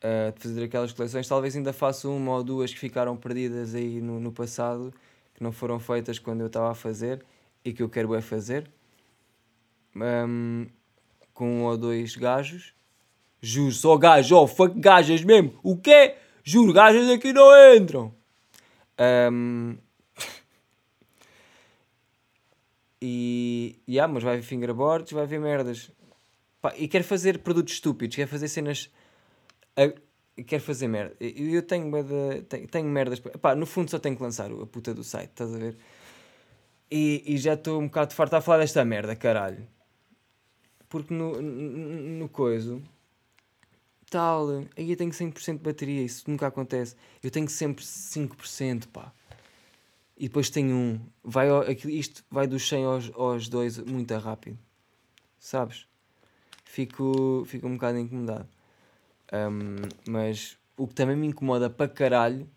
Uh, 0.05 0.33
de 0.37 0.41
fazer 0.41 0.65
aquelas 0.67 0.93
coleções. 0.93 1.27
Talvez 1.27 1.57
ainda 1.57 1.73
faça 1.73 2.09
uma 2.09 2.31
ou 2.31 2.45
duas 2.45 2.73
que 2.73 2.79
ficaram 2.79 3.17
perdidas 3.17 3.75
aí 3.75 4.01
no, 4.01 4.21
no 4.21 4.31
passado, 4.31 4.95
que 5.35 5.43
não 5.43 5.51
foram 5.51 5.81
feitas 5.81 6.17
quando 6.17 6.43
eu 6.43 6.47
estava 6.47 6.71
a 6.71 6.77
fazer 6.77 7.27
e 7.65 7.73
que 7.73 7.83
eu 7.83 7.89
quero 7.89 8.15
é 8.15 8.21
fazer 8.21 8.71
um, 10.03 10.67
com 11.33 11.61
um 11.61 11.65
ou 11.65 11.77
dois 11.77 12.17
gajos. 12.17 12.75
Juro, 13.41 13.73
só 13.73 13.97
gajos, 13.97 14.33
oh, 14.33 14.47
fuck 14.47 14.79
gajas 14.79 15.23
mesmo. 15.23 15.59
O 15.63 15.77
quê? 15.77 16.15
Juro, 16.43 16.73
gajas 16.73 17.09
aqui 17.11 17.33
não 17.33 17.75
entram. 17.75 18.15
Um, 18.99 19.77
e. 23.01 23.79
Yeah, 23.89 24.13
mas 24.13 24.23
vai 24.23 24.35
haver 24.35 24.45
fingerboards, 24.45 25.13
vai 25.13 25.25
haver 25.25 25.41
merdas. 25.41 25.91
Pá, 26.61 26.75
e 26.77 26.89
quero 26.89 27.05
fazer 27.05 27.41
produtos 27.41 27.75
estúpidos, 27.75 28.17
quero 28.17 28.29
fazer 28.29 28.49
cenas. 28.49 28.91
A, 29.77 29.93
quero 30.43 30.63
fazer 30.63 30.89
merda. 30.89 31.15
Eu, 31.21 31.51
eu 31.51 31.63
tenho, 31.63 31.91
tenho, 32.49 32.67
tenho 32.67 32.89
merdas. 32.89 33.21
Pá, 33.21 33.55
no 33.55 33.67
fundo 33.67 33.91
só 33.91 33.99
tenho 33.99 34.17
que 34.17 34.23
lançar 34.23 34.51
a 34.51 34.67
puta 34.67 34.95
do 34.95 35.05
site, 35.05 35.31
estás 35.31 35.55
a 35.55 35.59
ver? 35.59 35.77
E, 36.91 37.23
e 37.27 37.39
já 37.39 37.55
estou 37.55 37.81
um 37.81 37.87
bocado 37.87 38.15
farto 38.15 38.35
a 38.35 38.41
falar 38.41 38.59
desta 38.59 38.85
merda, 38.85 39.15
caralho. 39.17 39.67
Porque 40.97 41.13
no, 41.13 41.43
no, 41.43 42.21
no 42.21 42.29
coiso, 42.31 42.83
tal, 44.09 44.49
aí 44.75 44.91
eu 44.91 44.97
tenho 44.97 45.11
100% 45.11 45.59
de 45.59 45.63
bateria, 45.63 46.03
isso 46.03 46.25
nunca 46.27 46.47
acontece. 46.47 46.97
Eu 47.23 47.31
tenho 47.31 47.47
sempre 47.51 47.85
5%, 47.85 48.89
pá. 48.89 49.13
E 50.17 50.27
depois 50.27 50.49
tenho 50.49 50.75
um. 50.75 51.01
Vai, 51.23 51.49
isto 51.85 52.25
vai 52.31 52.47
dos 52.47 52.67
100 52.67 52.85
aos, 52.87 53.11
aos 53.15 53.47
2 53.47 53.81
muito 53.81 54.17
rápido. 54.17 54.59
Sabes? 55.39 55.87
Fico, 56.65 57.45
fico 57.47 57.67
um 57.67 57.75
bocado 57.75 57.99
incomodado. 57.99 58.49
Ahm, 59.31 59.87
mas 60.09 60.57
o 60.79 60.87
que 60.87 60.95
também 60.95 61.15
me 61.15 61.27
incomoda 61.27 61.69
para 61.69 61.91
caralho 61.91 62.49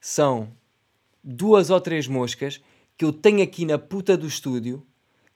são 0.00 0.52
duas 1.22 1.70
ou 1.70 1.80
três 1.80 2.08
moscas 2.08 2.60
que 2.98 3.04
eu 3.04 3.12
tenho 3.12 3.40
aqui 3.40 3.64
na 3.64 3.78
puta 3.78 4.16
do 4.16 4.26
estúdio 4.26 4.84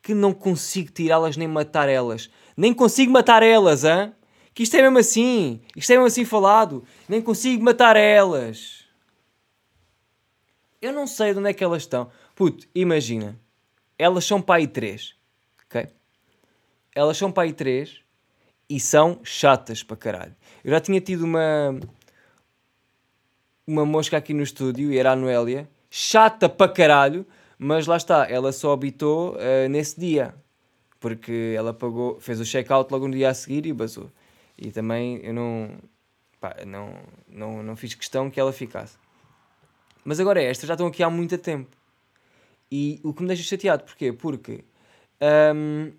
que 0.06 0.14
não 0.14 0.32
consigo 0.32 0.92
tirá-las 0.92 1.36
nem 1.36 1.48
matar 1.48 1.88
elas. 1.88 2.30
Nem 2.56 2.72
consigo 2.72 3.10
matar 3.10 3.42
elas, 3.42 3.84
hã? 3.84 4.14
Que 4.54 4.62
isto 4.62 4.76
é 4.76 4.82
mesmo 4.82 4.98
assim. 4.98 5.60
Isto 5.74 5.90
é 5.90 5.94
mesmo 5.96 6.06
assim 6.06 6.24
falado. 6.24 6.84
Nem 7.08 7.20
consigo 7.20 7.64
matar 7.64 7.96
elas. 7.96 8.84
Eu 10.80 10.92
não 10.92 11.08
sei 11.08 11.32
de 11.32 11.40
onde 11.40 11.50
é 11.50 11.52
que 11.52 11.64
elas 11.64 11.82
estão. 11.82 12.08
Puto, 12.36 12.68
imagina. 12.72 13.36
Elas 13.98 14.24
são 14.24 14.44
aí 14.46 14.68
três. 14.68 15.16
Ok? 15.64 15.88
Elas 16.94 17.16
são 17.16 17.34
aí 17.36 17.52
três 17.52 18.00
e 18.70 18.78
são 18.78 19.18
chatas 19.24 19.82
para 19.82 19.96
caralho. 19.96 20.36
Eu 20.62 20.70
já 20.70 20.78
tinha 20.78 21.00
tido 21.00 21.24
uma 21.24 21.80
uma 23.66 23.84
mosca 23.84 24.16
aqui 24.16 24.32
no 24.32 24.44
estúdio 24.44 24.92
e 24.92 24.98
era 24.98 25.10
a 25.10 25.16
Noélia, 25.16 25.68
chata 25.90 26.48
para 26.48 26.70
caralho, 26.70 27.26
mas 27.58 27.86
lá 27.86 27.96
está, 27.96 28.26
ela 28.30 28.52
só 28.52 28.72
habitou 28.72 29.36
eh, 29.38 29.68
nesse 29.68 29.98
dia, 29.98 30.34
porque 31.00 31.54
ela 31.56 31.72
pagou, 31.72 32.20
fez 32.20 32.40
o 32.40 32.44
check-out 32.44 32.92
logo 32.92 33.08
no 33.08 33.14
dia 33.14 33.30
a 33.30 33.34
seguir 33.34 33.66
e 33.66 33.72
basou. 33.72 34.10
E 34.58 34.70
também 34.70 35.20
eu 35.22 35.32
não, 35.32 35.70
pá, 36.40 36.56
não, 36.66 36.94
não, 37.28 37.62
não 37.62 37.76
fiz 37.76 37.94
questão 37.94 38.30
que 38.30 38.38
ela 38.38 38.52
ficasse. 38.52 38.98
Mas 40.04 40.20
agora 40.20 40.42
estas 40.42 40.68
já 40.68 40.74
estão 40.74 40.86
aqui 40.86 41.02
há 41.02 41.10
muito 41.10 41.36
tempo. 41.38 41.76
E 42.70 43.00
o 43.02 43.12
que 43.14 43.22
me 43.22 43.28
deixa 43.28 43.42
chateado, 43.42 43.84
porquê? 43.84 44.12
Porque 44.12 44.64
hum, 45.54 45.92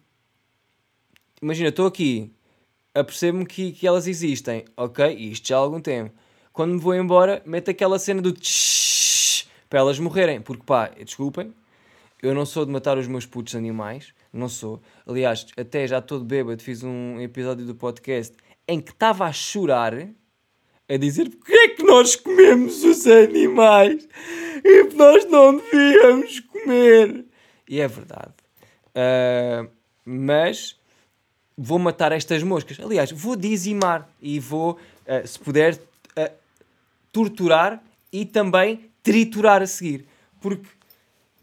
imagina, 1.41 1.69
estou 1.69 1.87
aqui, 1.87 2.31
apercebo-me 2.93 3.45
que, 3.45 3.71
que 3.71 3.87
elas 3.87 4.07
existem, 4.07 4.65
ok? 4.75 5.13
Isto 5.13 5.47
já 5.49 5.55
há 5.55 5.59
algum 5.59 5.79
tempo. 5.79 6.13
Quando 6.53 6.73
me 6.73 6.79
vou 6.79 6.95
embora, 6.95 7.41
meto 7.45 7.71
aquela 7.71 7.99
cena 7.99 8.21
do 8.21 8.33
tsh 8.33 8.96
para 9.69 9.79
elas 9.79 9.99
morrerem. 9.99 10.41
Porque 10.41 10.63
pá, 10.63 10.89
desculpem, 11.03 11.53
eu 12.21 12.33
não 12.33 12.45
sou 12.45 12.65
de 12.65 12.71
matar 12.71 12.97
os 12.97 13.07
meus 13.07 13.25
putos 13.25 13.55
animais, 13.55 14.13
não 14.33 14.49
sou. 14.49 14.81
Aliás, 15.05 15.45
até 15.57 15.87
já 15.87 16.01
todo 16.01 16.25
bêbado, 16.25 16.61
fiz 16.61 16.83
um 16.83 17.19
episódio 17.19 17.65
do 17.65 17.75
podcast 17.75 18.35
em 18.67 18.81
que 18.81 18.91
estava 18.91 19.25
a 19.25 19.31
chorar, 19.31 19.93
a 20.89 20.97
dizer 20.97 21.29
porque 21.29 21.53
é 21.53 21.67
que 21.69 21.83
nós 21.83 22.15
comemos 22.15 22.83
os 22.83 23.05
animais 23.05 24.07
e 24.63 24.83
nós 24.95 25.25
não 25.25 25.57
devíamos 25.57 26.39
comer. 26.39 27.25
E 27.69 27.79
é 27.79 27.87
verdade. 27.87 28.33
Ah, 28.95 29.67
mas 30.03 30.75
vou 31.57 31.77
matar 31.77 32.11
estas 32.11 32.41
moscas. 32.41 32.79
Aliás, 32.79 33.11
vou 33.11 33.35
dizimar 33.35 34.09
e 34.21 34.39
vou, 34.39 34.77
ah, 35.07 35.25
se 35.25 35.37
puder, 35.39 35.79
ah, 36.15 36.31
torturar 37.11 37.83
e 38.11 38.25
também 38.25 38.89
triturar 39.07 39.61
a 39.61 39.67
seguir. 39.67 40.05
Porque 40.41 40.67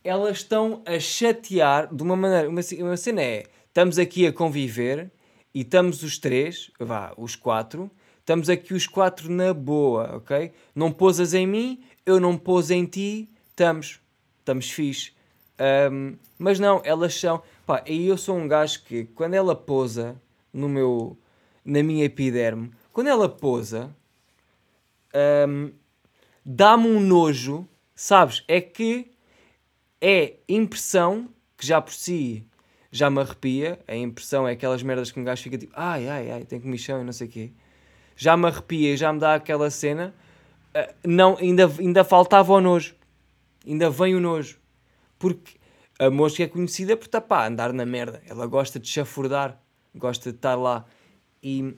elas 0.05 0.37
estão 0.37 0.83
a 0.85 1.01
chatear 1.01 1.93
de 1.93 2.03
uma 2.03 2.15
maneira. 2.15 2.47
Uma, 2.47 2.61
uma 2.81 2.97
cena 2.97 3.23
é: 3.23 3.45
estamos 3.69 3.99
aqui 3.99 4.27
a 4.27 4.33
conviver 4.33 5.11
e 5.55 5.63
estamos 5.63 6.03
os 6.03 6.19
três, 6.19 6.71
vá, 6.79 7.15
os 7.17 7.35
quatro, 7.35 7.91
estamos 8.21 8.51
aqui 8.51 8.75
os 8.75 8.87
quatro 8.87 9.31
na 9.31 9.55
boa, 9.55 10.17
ok? 10.17 10.53
Não 10.75 10.93
pousas 10.93 11.33
em 11.33 11.47
mim, 11.47 11.83
eu 12.05 12.21
não 12.21 12.37
pôs 12.37 12.71
em 12.71 12.85
ti, 12.85 13.31
estamos, 13.49 13.99
estamos 14.41 14.71
fixe. 14.71 15.13
Ahm, 15.59 16.17
mas 16.39 16.61
não, 16.61 16.83
elas 16.85 17.19
são. 17.19 17.43
Pá, 17.65 17.83
e 17.87 18.07
eu 18.07 18.19
sou 18.19 18.37
um 18.37 18.47
gajo 18.47 18.83
que 18.83 19.05
quando 19.15 19.33
ela 19.33 19.57
pousa 19.57 20.21
no 20.53 20.69
meu, 20.69 21.17
na 21.65 21.83
minha 21.83 22.05
epiderme, 22.05 22.73
quando 22.93 23.07
ela 23.07 23.29
pousa, 23.29 23.95
ahm, 25.15 25.71
dá-me 26.45 26.87
um 26.87 27.01
nojo, 27.01 27.67
sabes? 27.95 28.45
É 28.47 28.61
que 28.61 29.11
é 30.01 30.35
impressão 30.49 31.29
que 31.57 31.67
já 31.67 31.81
por 31.81 31.93
si 31.93 32.47
já 32.95 33.11
me 33.11 33.21
arrepia. 33.21 33.81
A 33.89 33.97
impressão 33.97 34.47
é 34.47 34.53
aquelas 34.53 34.83
merdas 34.83 35.11
que 35.11 35.19
um 35.19 35.25
gajo 35.25 35.43
fica 35.43 35.59
tipo, 35.59 35.73
ai, 35.75 36.09
ai, 36.09 36.31
ai, 36.31 36.45
tem 36.45 36.61
comichão 36.61 37.01
e 37.01 37.05
não 37.05 37.13
sei 37.13 37.27
o 37.27 37.31
quê. 37.31 37.51
Já 38.15 38.37
me 38.37 38.47
arrepia 38.47 38.97
já 38.97 39.13
me 39.13 39.19
dá 39.19 39.35
aquela 39.35 39.69
cena. 39.69 40.15
Ah, 40.73 40.93
não, 41.05 41.37
ainda, 41.39 41.67
ainda 41.79 42.05
faltava 42.05 42.53
o 42.53 42.61
nojo. 42.61 42.95
Ainda 43.67 43.91
vem 43.91 44.15
o 44.15 44.21
nojo. 44.21 44.59
Porque 45.19 45.57
a 45.99 46.09
mosca 46.09 46.45
é 46.45 46.47
conhecida 46.47 46.97
por 46.97 47.09
tapar, 47.09 47.51
andar 47.51 47.73
na 47.73 47.85
merda. 47.85 48.23
Ela 48.29 48.47
gosta 48.47 48.79
de 48.79 48.89
chafurdar, 48.89 49.61
gosta 49.93 50.31
de 50.31 50.37
estar 50.37 50.55
lá. 50.55 50.85
E, 51.43 51.75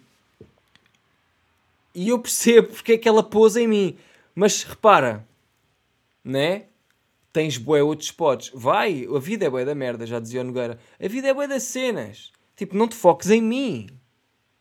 e 1.94 2.10
eu 2.10 2.18
percebo 2.18 2.68
porque 2.68 2.92
é 2.92 2.98
que 2.98 3.08
ela 3.08 3.22
pousa 3.22 3.58
em 3.60 3.66
mim. 3.66 3.98
Mas 4.36 4.62
repara, 4.62 5.26
né? 6.22 6.66
Tens 7.32 7.56
bué 7.58 7.82
outros 7.82 8.08
spots. 8.08 8.50
Vai, 8.54 9.06
a 9.14 9.18
vida 9.18 9.46
é 9.46 9.50
bué 9.50 9.64
da 9.64 9.74
merda, 9.74 10.06
já 10.06 10.20
dizia 10.20 10.42
o 10.42 10.44
Nogueira. 10.44 10.78
A 11.02 11.08
vida 11.08 11.28
é 11.28 11.34
bué 11.34 11.48
das 11.48 11.62
cenas. 11.64 12.30
Tipo, 12.54 12.76
não 12.76 12.86
te 12.86 12.94
foques 12.94 13.30
em 13.30 13.40
mim. 13.42 13.88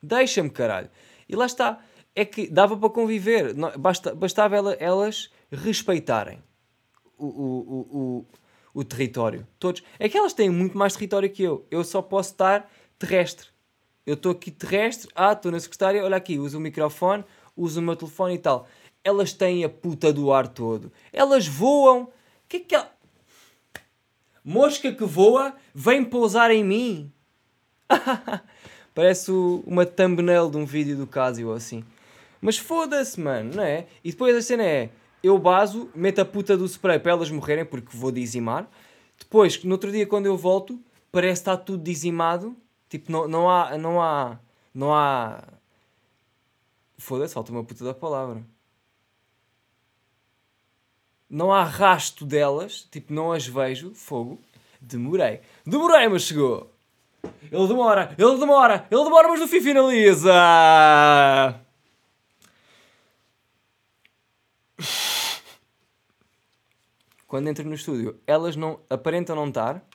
Deixa-me, 0.01 0.49
caralho. 0.49 0.89
E 1.27 1.35
lá 1.35 1.45
está. 1.45 1.79
É 2.15 2.23
que 2.23 2.47
dava 2.47 2.77
para 2.77 2.89
conviver. 2.89 3.53
Basta, 3.77 4.15
bastava 4.15 4.55
ela- 4.55 4.73
elas 4.79 5.29
respeitarem 5.51 6.41
o, 7.17 7.25
o, 7.25 7.59
o, 7.59 7.97
o, 8.73 8.79
o 8.81 8.83
território. 8.83 9.45
Todos. 9.59 9.83
É 9.99 10.07
que 10.07 10.17
elas 10.17 10.33
têm 10.33 10.49
muito 10.49 10.77
mais 10.77 10.93
território 10.93 11.29
que 11.29 11.43
eu. 11.43 11.65
Eu 11.69 11.83
só 11.83 12.01
posso 12.01 12.31
estar 12.31 12.69
terrestre. 12.97 13.47
Eu 14.05 14.13
estou 14.13 14.31
aqui 14.31 14.51
terrestre. 14.51 15.09
Ah, 15.15 15.33
estou 15.33 15.51
na 15.51 15.59
secretária. 15.59 16.03
Olha 16.03 16.17
aqui, 16.17 16.39
uso 16.39 16.57
o 16.57 16.61
microfone, 16.61 17.23
uso 17.55 17.79
o 17.79 17.83
meu 17.83 17.95
telefone 17.95 18.35
e 18.35 18.39
tal. 18.39 18.67
Elas 19.05 19.31
têm 19.31 19.63
a 19.63 19.69
puta 19.69 20.11
do 20.11 20.33
ar 20.33 20.47
todo. 20.47 20.91
Elas 21.13 21.47
voam. 21.47 22.09
Que 22.49 22.57
é 22.57 22.59
que 22.59 22.75
ela... 22.75 22.91
Mosca 24.43 24.91
que 24.91 25.05
voa 25.05 25.55
vem 25.73 26.03
pousar 26.03 26.51
em 26.51 26.63
mim. 26.63 27.11
Parece 28.93 29.31
uma 29.31 29.85
thumbnail 29.85 30.49
de 30.49 30.57
um 30.57 30.65
vídeo 30.65 30.97
do 30.97 31.07
Casio 31.07 31.53
assim. 31.53 31.83
Mas 32.41 32.57
foda-se, 32.57 33.19
mano, 33.19 33.55
não 33.55 33.63
é? 33.63 33.87
E 34.03 34.11
depois 34.11 34.35
a 34.35 34.41
cena 34.41 34.63
é: 34.63 34.89
eu 35.23 35.37
baso, 35.39 35.89
meto 35.95 36.19
a 36.19 36.25
puta 36.25 36.55
do 36.55 36.65
spray 36.65 36.99
para 36.99 37.13
elas 37.13 37.31
morrerem, 37.31 37.65
porque 37.65 37.97
vou 37.97 38.11
dizimar. 38.11 38.69
Depois, 39.17 39.63
no 39.63 39.71
outro 39.71 39.91
dia, 39.91 40.05
quando 40.05 40.27
eu 40.27 40.37
volto, 40.37 40.79
parece 41.11 41.41
está 41.41 41.57
tudo 41.57 41.83
dizimado. 41.83 42.55
Tipo, 42.87 43.11
não, 43.11 43.27
não 43.27 43.49
há. 43.49 43.77
Não 43.77 44.01
há. 44.01 44.39
Não 44.73 44.93
há. 44.93 45.43
Foda-se, 46.97 47.33
falta 47.33 47.51
uma 47.51 47.63
puta 47.63 47.83
da 47.83 47.93
palavra. 47.93 48.45
Não 51.35 51.51
há 51.51 51.63
rasto 51.65 52.25
delas, 52.25 52.87
tipo, 52.89 53.11
não 53.11 53.33
as 53.33 53.45
vejo. 53.45 53.93
Fogo. 53.93 54.39
Demorei. 54.79 55.41
Demorei, 55.65 56.07
mas 56.07 56.21
chegou. 56.21 56.71
Ele 57.51 57.67
demora, 57.67 58.15
ele 58.17 58.37
demora, 58.37 58.87
ele 58.89 59.03
demora, 59.03 59.27
mas 59.27 59.41
no 59.41 59.47
fim 59.49 59.59
finaliza. 59.59 60.31
Quando 67.27 67.49
entro 67.49 67.67
no 67.67 67.75
estúdio, 67.75 68.17
elas 68.25 68.55
não 68.55 68.79
aparentam 68.89 69.35
não 69.35 69.49
estar. 69.49 69.85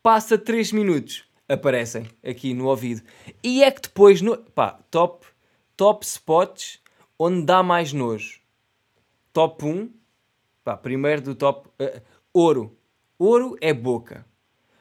Passa 0.00 0.38
3 0.38 0.70
minutos, 0.70 1.24
aparecem 1.48 2.06
aqui 2.24 2.54
no 2.54 2.68
ouvido. 2.68 3.02
E 3.42 3.64
é 3.64 3.70
que 3.72 3.82
depois, 3.82 4.22
no, 4.22 4.36
pá, 4.36 4.78
top, 4.92 5.26
top 5.76 6.06
spots 6.06 6.78
onde 7.18 7.44
dá 7.44 7.64
mais 7.64 7.92
nojo. 7.92 8.38
Top 9.32 9.64
1, 9.64 9.98
pá, 10.70 10.76
primeiro 10.76 11.20
do 11.20 11.34
top, 11.34 11.68
eh, 11.80 12.00
ouro. 12.32 12.76
Ouro 13.18 13.56
é 13.60 13.72
boca. 13.72 14.24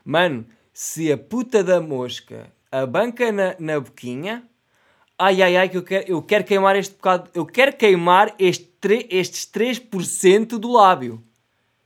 Mano, 0.06 0.46
se 0.72 1.12
a 1.12 1.18
puta 1.18 1.64
da 1.64 1.82
mosca 1.82 2.52
abanca 2.72 3.32
na, 3.32 3.56
na 3.60 3.80
boquinha, 3.80 4.48
ai 5.18 5.42
ai 5.42 5.58
ai, 5.58 5.70
que 5.70 5.78
eu 5.78 5.84
quero, 5.84 6.12
eu 6.12 6.22
quero 6.22 6.44
queimar 6.44 6.76
este 6.76 6.96
bocado, 6.96 7.30
eu 7.34 7.46
quero 7.46 7.76
queimar 7.76 8.36
este, 8.38 9.08
estes 9.10 9.46
3% 9.52 10.60
do 10.60 10.72
lábio. 10.72 11.24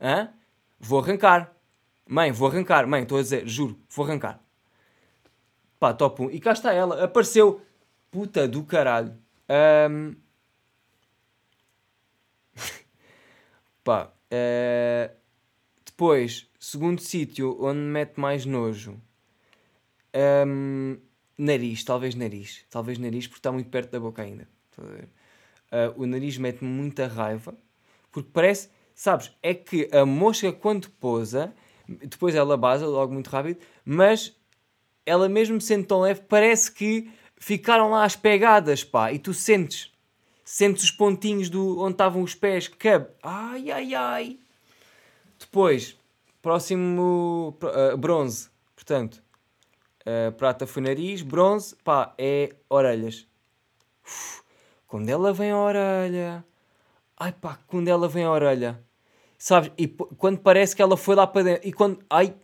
Hã? 0.02 0.30
Vou 0.80 1.00
arrancar. 1.00 1.54
Mãe, 2.06 2.32
vou 2.32 2.50
arrancar. 2.50 2.86
Mãe, 2.86 3.04
estou 3.04 3.18
a 3.18 3.22
dizer, 3.22 3.48
juro, 3.48 3.80
vou 3.90 4.06
arrancar. 4.06 4.42
Pá, 5.80 5.94
top 5.94 6.24
1. 6.24 6.32
E 6.32 6.40
cá 6.42 6.52
está 6.52 6.74
ela, 6.74 7.04
apareceu. 7.06 7.62
Puta 8.12 8.48
do 8.48 8.64
caralho. 8.64 9.18
Ahm. 9.48 10.16
Pá, 13.84 14.14
eh, 14.32 15.12
depois, 15.86 16.50
Segundo 16.66 17.02
sítio 17.02 17.58
onde 17.60 17.80
me 17.80 17.92
mete 17.92 18.18
mais 18.18 18.46
nojo. 18.46 18.98
Um, 20.48 20.98
nariz, 21.38 21.84
talvez 21.84 22.16
nariz. 22.16 22.64
Talvez 22.70 22.98
nariz, 22.98 23.28
porque 23.28 23.40
está 23.40 23.52
muito 23.52 23.70
perto 23.70 23.92
da 23.92 24.00
boca 24.00 24.22
ainda. 24.22 24.48
Uh, 24.78 26.02
o 26.02 26.06
nariz 26.06 26.38
mete-me 26.38 26.70
muita 26.70 27.06
raiva, 27.06 27.54
porque 28.14 28.30
parece, 28.32 28.70
sabes, 28.96 29.34
é 29.44 29.54
que 29.54 29.90
a 29.92 30.06
mosca 30.06 30.54
quando 30.54 30.90
pousa, 30.90 31.54
depois 31.86 32.34
ela 32.34 32.56
basa 32.56 32.88
logo 32.88 33.12
muito 33.12 33.30
rápido, 33.30 33.60
mas 33.84 34.34
ela 35.06 35.28
mesmo 35.28 35.60
sendo 35.60 35.86
tão 35.86 36.00
leve, 36.00 36.22
parece 36.22 36.72
que 36.72 37.12
ficaram 37.36 37.90
lá 37.90 38.06
as 38.06 38.16
pegadas, 38.16 38.86
pá, 38.86 39.12
e 39.12 39.20
tu 39.20 39.34
sentes, 39.34 39.92
sentes 40.44 40.84
os 40.84 40.92
pontinhos 40.92 41.50
do 41.50 41.80
onde 41.80 41.94
estavam 41.94 42.22
os 42.22 42.36
pés, 42.36 42.68
cabe, 42.68 43.08
ai, 43.22 43.72
ai, 43.72 43.94
ai. 43.94 44.40
Depois, 45.40 45.98
próximo, 46.42 47.58
uh, 47.62 47.98
bronze, 47.98 48.50
portanto, 48.76 49.22
uh, 50.02 50.32
prata 50.34 50.68
foi 50.68 50.82
nariz, 50.82 51.22
bronze, 51.22 51.76
pá, 51.84 52.14
é 52.18 52.56
orelhas. 52.70 53.28
Uf, 54.06 54.42
quando 54.88 55.10
ela 55.10 55.34
vem 55.34 55.52
à 55.52 55.58
orelha, 55.58 56.46
ai 57.18 57.32
pá, 57.32 57.60
quando 57.68 57.88
ela 57.88 58.08
vem 58.08 58.24
à 58.24 58.32
orelha, 58.32 58.84
sabes, 59.38 59.72
e 59.78 59.88
quando 59.88 60.40
parece 60.40 60.76
que 60.76 60.82
ela 60.82 60.98
foi 60.98 61.16
lá 61.16 61.26
para 61.26 61.44
dentro, 61.44 61.68
e 61.68 61.74
quando, 61.74 62.00
ai, 62.10 62.36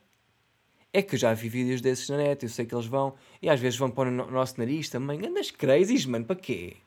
é 0.91 1.01
que 1.01 1.15
eu 1.15 1.19
já 1.19 1.33
vi 1.33 1.47
vídeos 1.47 1.81
desses 1.81 2.09
na 2.09 2.17
net, 2.17 2.43
eu 2.43 2.49
sei 2.49 2.65
que 2.65 2.73
eles 2.73 2.87
vão, 2.87 3.13
e 3.41 3.49
às 3.49 3.59
vezes 3.59 3.77
vão 3.77 3.91
para 3.91 4.09
o 4.09 4.11
nosso 4.11 4.57
nariz 4.57 4.89
também. 4.89 5.23
Andas 5.23 5.51
crazies, 5.51 6.05
mano, 6.05 6.25
para 6.25 6.35
quê? 6.35 6.77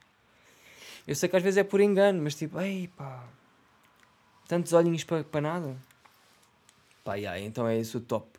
Eu 1.07 1.15
sei 1.15 1.29
que 1.29 1.37
às 1.37 1.43
vezes 1.43 1.59
é 1.59 1.65
por 1.65 1.81
engano, 1.81 2.23
mas 2.23 2.35
tipo, 2.35 2.61
ei 2.61 2.89
pá, 2.89 3.25
tantos 4.49 4.73
olhinhos 4.73 5.05
para, 5.05 5.25
para 5.25 5.41
nada. 5.41 5.77
Pá, 7.05 7.15
yeah, 7.15 7.39
então 7.41 7.67
é 7.67 7.79
isso 7.79 7.99
o 7.99 8.01
top. 8.01 8.39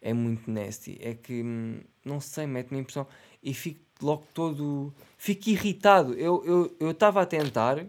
É 0.00 0.12
muito 0.12 0.50
nasty. 0.50 0.98
É 1.02 1.14
que, 1.14 1.42
hum, 1.42 1.80
não 2.04 2.20
sei, 2.20 2.46
mete-me 2.46 2.80
impressão. 2.80 3.06
E 3.42 3.52
fico 3.52 3.80
logo 4.00 4.24
todo. 4.32 4.92
Fico 5.18 5.50
irritado. 5.50 6.14
Eu 6.14 6.72
estava 6.90 7.20
eu, 7.20 7.22
eu 7.22 7.22
a 7.22 7.26
tentar 7.26 7.84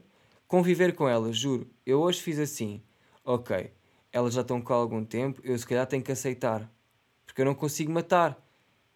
conviver 0.48 0.96
com 0.96 1.08
elas, 1.08 1.38
juro. 1.38 1.70
Eu 1.86 2.02
hoje 2.02 2.22
fiz 2.22 2.40
assim. 2.40 2.82
Ok, 3.24 3.72
elas 4.12 4.34
já 4.34 4.42
estão 4.42 4.60
com 4.60 4.74
há 4.74 4.76
algum 4.76 5.06
tempo, 5.06 5.40
eu 5.44 5.58
se 5.58 5.68
calhar 5.68 5.86
tenho 5.86 6.04
que 6.04 6.12
aceitar 6.12 6.68
porque 7.30 7.42
eu 7.42 7.46
não 7.46 7.56
consigo 7.56 7.92
matar. 7.92 8.32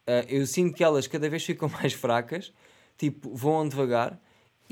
Uh, 0.05 0.27
eu 0.27 0.45
sinto 0.45 0.75
que 0.75 0.83
elas 0.83 1.07
cada 1.07 1.29
vez 1.29 1.45
ficam 1.45 1.69
mais 1.79 1.93
fracas, 1.93 2.51
tipo, 2.97 3.33
vão 3.33 3.67
devagar, 3.67 4.19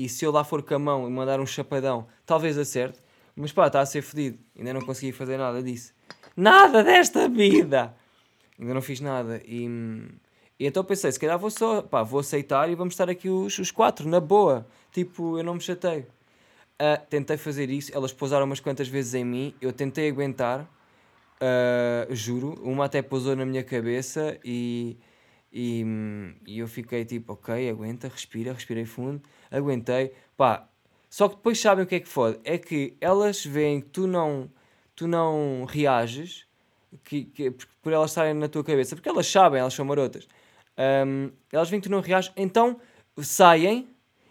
e 0.04 0.08
se 0.08 0.24
eu 0.24 0.32
lá 0.32 0.42
for 0.42 0.62
com 0.62 0.74
a 0.74 0.78
mão 0.78 1.08
e 1.08 1.10
mandar 1.10 1.40
um 1.40 1.46
chapadão, 1.46 2.06
talvez 2.26 2.58
acerte, 2.58 3.00
mas 3.36 3.52
pá, 3.52 3.66
está 3.66 3.80
a 3.80 3.86
ser 3.86 4.02
fedido, 4.02 4.38
ainda 4.56 4.74
não 4.74 4.80
consegui 4.80 5.12
fazer 5.12 5.36
nada 5.36 5.62
disso. 5.62 5.92
Nada 6.36 6.82
desta 6.82 7.28
vida! 7.28 7.94
Ainda 8.58 8.74
não 8.74 8.82
fiz 8.82 9.00
nada, 9.00 9.40
e, 9.44 9.66
e 10.58 10.66
então 10.66 10.84
pensei, 10.84 11.10
se 11.10 11.18
calhar 11.18 11.38
vou 11.38 11.50
só, 11.50 11.82
pá, 11.82 12.02
vou 12.02 12.20
aceitar 12.20 12.68
e 12.70 12.74
vamos 12.74 12.94
estar 12.94 13.08
aqui 13.08 13.28
os, 13.28 13.58
os 13.58 13.70
quatro, 13.70 14.08
na 14.08 14.20
boa, 14.20 14.66
tipo, 14.90 15.38
eu 15.38 15.44
não 15.44 15.54
me 15.54 15.60
chateio. 15.60 16.06
Uh, 16.74 17.00
tentei 17.08 17.36
fazer 17.36 17.70
isso, 17.70 17.90
elas 17.94 18.12
pousaram 18.12 18.44
umas 18.44 18.60
quantas 18.60 18.88
vezes 18.88 19.14
em 19.14 19.24
mim, 19.24 19.54
eu 19.60 19.72
tentei 19.72 20.08
aguentar, 20.08 20.68
Uh, 21.42 22.14
juro, 22.14 22.56
uma 22.62 22.84
até 22.84 23.02
pousou 23.02 23.34
na 23.34 23.44
minha 23.44 23.64
cabeça 23.64 24.38
e, 24.44 24.96
e, 25.52 25.84
e, 26.46 26.58
eu 26.58 26.66
fiquei 26.66 27.04
tipo, 27.04 27.34
ok, 27.34 27.68
aguenta, 27.68 28.08
respira, 28.08 28.52
respirei 28.52 28.84
fundo, 28.84 29.20
aguentei, 29.50 30.12
pá. 30.36 30.68
Só 31.10 31.28
que 31.28 31.36
depois 31.36 31.60
sabem 31.60 31.84
o 31.84 31.86
que 31.86 31.96
é 31.96 32.00
que 32.00 32.08
fode? 32.08 32.38
É 32.42 32.56
que 32.56 32.96
elas 33.00 33.44
veem 33.44 33.82
que 33.82 33.90
tu 33.90 34.06
não, 34.06 34.50
tu 34.96 35.06
não 35.06 35.66
reages 35.68 36.46
que, 37.04 37.24
que, 37.24 37.50
por 37.82 37.92
elas 37.92 38.10
estarem 38.10 38.34
na 38.34 38.48
tua 38.48 38.64
cabeça, 38.64 38.96
porque 38.96 39.08
elas 39.08 39.26
sabem, 39.26 39.60
elas 39.60 39.74
são 39.74 39.84
marotas. 39.84 40.26
Um, 41.06 41.30
elas 41.52 41.68
veem 41.68 41.80
que 41.80 41.88
tu 41.88 41.92
não 41.92 42.00
reages, 42.00 42.32
então 42.34 42.80
saem, 43.18 43.88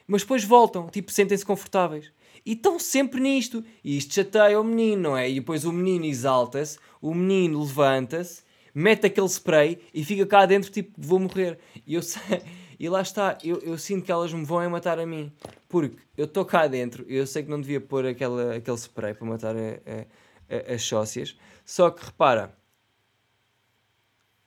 mas 0.08 0.24
depois 0.24 0.44
voltam, 0.44 0.88
tipo, 0.90 1.12
sentem-se 1.12 1.46
confortáveis. 1.46 2.12
E 2.46 2.54
estão 2.54 2.80
sempre 2.80 3.22
nisto. 3.22 3.64
E 3.84 3.98
isto 3.98 4.14
chateia 4.14 4.60
o 4.60 4.64
menino, 4.64 5.02
não 5.04 5.18
é? 5.18 5.30
E 5.30 5.36
depois 5.36 5.64
o 5.66 5.72
menino 5.72 6.06
exalta-se, 6.06 6.80
o 7.00 7.14
menino 7.14 7.62
levanta-se, 7.64 8.44
mete 8.74 9.06
aquele 9.06 9.28
spray 9.28 9.80
e 9.94 10.04
fica 10.04 10.26
cá 10.26 10.46
dentro 10.46 10.72
tipo, 10.72 10.92
vou 10.98 11.20
morrer. 11.20 11.60
E 11.86 11.96
eu 11.96 12.02
sei, 12.04 12.42
e 12.80 12.90
lá 12.90 13.02
está, 13.02 13.38
eu, 13.44 13.60
eu 13.60 13.78
sinto 13.78 14.06
que 14.06 14.12
elas 14.12 14.34
me 14.34 14.44
vão 14.44 14.68
matar 14.70 15.00
a 15.00 15.06
mim. 15.06 15.32
Porque 15.70 15.98
eu 16.18 16.26
estou 16.26 16.44
cá 16.46 16.68
dentro, 16.68 17.06
eu 17.08 17.26
sei 17.28 17.44
que 17.44 17.50
não 17.50 17.62
devia 17.62 17.80
pôr 17.80 18.06
aquela, 18.06 18.56
aquele 18.56 18.78
spray 18.78 19.14
para 19.14 19.28
matar 19.28 19.56
a, 19.56 19.60
a, 19.60 20.72
a, 20.72 20.74
as 20.74 20.84
sócias. 20.84 21.38
Só 21.64 21.90
que 21.90 22.04
repara, 22.04 22.58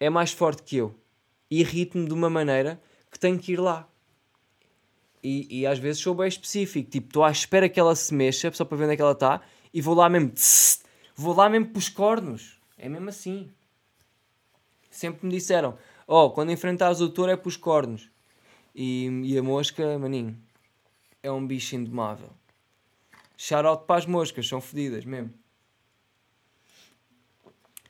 é 0.01 0.11
mais 0.11 0.33
forte 0.33 0.63
que 0.63 0.77
eu. 0.77 0.95
Irrita-me 1.51 2.07
de 2.07 2.13
uma 2.13 2.29
maneira 2.29 2.81
que 3.11 3.19
tenho 3.19 3.39
que 3.39 3.53
ir 3.53 3.61
lá. 3.61 3.89
E, 5.23 5.61
e 5.61 5.67
às 5.67 5.79
vezes 5.79 6.03
sou 6.03 6.15
bem 6.15 6.29
específico. 6.29 6.91
Tipo, 6.91 7.07
estou 7.07 7.25
à 7.25 7.31
espera 7.31 7.69
que 7.69 7.81
ela 7.81 7.95
se 7.97 8.13
mexa 8.13 8.51
só 8.53 8.65
para 8.65 8.77
ver 8.77 8.85
onde 8.85 8.95
é 8.95 8.97
que 8.97 9.03
ela 9.03 9.13
está 9.13 9.41
e 9.73 9.81
vou 9.81 9.95
lá 9.95 10.09
mesmo. 10.09 10.31
Tss, 10.31 10.83
vou 11.17 11.35
lá 11.35 11.49
mesmo 11.49 11.69
para 11.69 11.79
os 11.79 11.89
cornos. 11.89 12.61
É 12.77 12.89
mesmo 12.89 13.09
assim. 13.09 13.51
Sempre 14.94 15.26
me 15.26 15.33
disseram: 15.33 15.76
Oh, 16.07 16.30
quando 16.30 16.52
enfrentares 16.52 17.00
o 17.00 17.09
touro 17.09 17.33
é 17.33 17.37
para 17.37 17.48
os 17.48 17.57
cornos. 17.57 18.09
E, 18.72 19.07
e 19.24 19.37
a 19.37 19.42
mosca, 19.42 19.98
maninho, 19.98 20.40
é 21.20 21.30
um 21.33 21.44
bicho 21.44 21.74
indomável. 21.74 22.30
Shout 23.37 23.66
out 23.66 23.85
para 23.87 23.96
as 23.96 24.07
moscas, 24.07 24.46
são 24.46 24.61
fodidas 24.61 25.04
mesmo. 25.04 25.35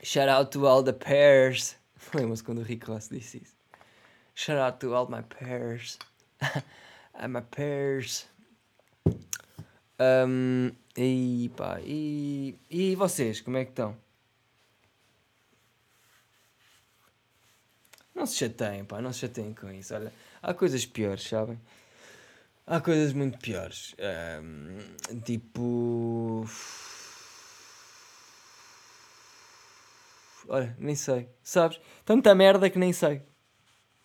Shout 0.03 0.31
out 0.31 0.51
to 0.51 0.67
all 0.67 0.83
the 0.83 0.95
pairs. 0.95 1.77
Lembra-se 2.15 2.43
quando 2.45 2.59
o 2.59 2.63
Rick 2.63 2.87
Ross 2.87 3.11
disse 3.11 3.43
isso? 3.43 3.55
Shout 4.35 4.59
out 4.59 4.79
to 4.79 4.95
all 4.95 5.07
my 5.07 5.23
pairs. 5.23 5.99
I'm 7.15 7.37
a 7.37 7.43
pairs. 7.43 8.27
Um, 10.01 10.73
e 10.97 11.51
pá, 11.55 11.81
e, 11.83 12.59
e 12.71 12.95
vocês, 12.97 13.43
como 13.43 13.59
é 13.59 13.65
que 13.65 13.73
estão? 13.73 14.04
Não 18.25 18.27
se 18.27 18.39
chateiem, 18.39 18.87
pá, 18.87 19.03
não 19.03 19.13
se 19.13 19.19
chateiem 19.19 19.53
com 19.53 19.71
isso. 19.71 19.95
Olha, 19.95 20.11
há 20.43 20.55
coisas 20.55 20.87
piores, 20.87 21.25
sabem? 21.25 21.61
Há 22.67 22.81
coisas 22.81 23.13
muito 23.13 23.37
piores. 23.39 23.95
Um, 24.43 24.79
tipo. 25.21 26.47
Olha, 30.49 30.75
nem 30.79 30.95
sei. 30.95 31.29
Sabes? 31.43 31.79
Tanta 32.03 32.35
merda 32.35 32.71
que 32.71 32.79
nem 32.79 32.95
sei. 32.95 33.21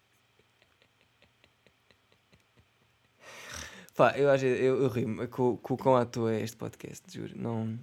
Pá, 3.93 4.17
eu 4.17 4.30
acho 4.30 4.45
eu, 4.45 4.84
eu 4.84 4.88
rimo 4.88 5.28
com, 5.28 5.58
com 5.58 5.74
o 5.74 5.78
quão 5.78 5.98
à 5.98 6.06
toa 6.06 6.34
é 6.34 6.41
este 6.41 6.56
podcast, 6.56 7.04
juro. 7.13 7.34
Não, 7.36 7.78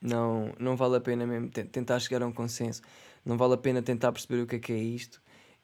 não, 0.00 0.52
não 0.58 0.76
vale 0.76 0.96
a 0.96 1.00
pena 1.00 1.26
mesmo 1.26 1.50
tentar 1.50 1.98
chegar 2.00 2.22
a 2.22 2.26
um 2.26 2.32
consenso. 2.32 2.82
Não 3.24 3.36
vale 3.36 3.54
a 3.54 3.56
pena 3.56 3.82
tentar 3.82 4.12
perceber 4.12 4.42
o 4.42 4.46
que 4.46 4.56
é 4.56 4.58
que 4.58 4.72
é 4.72 4.78
isto. 4.78 5.20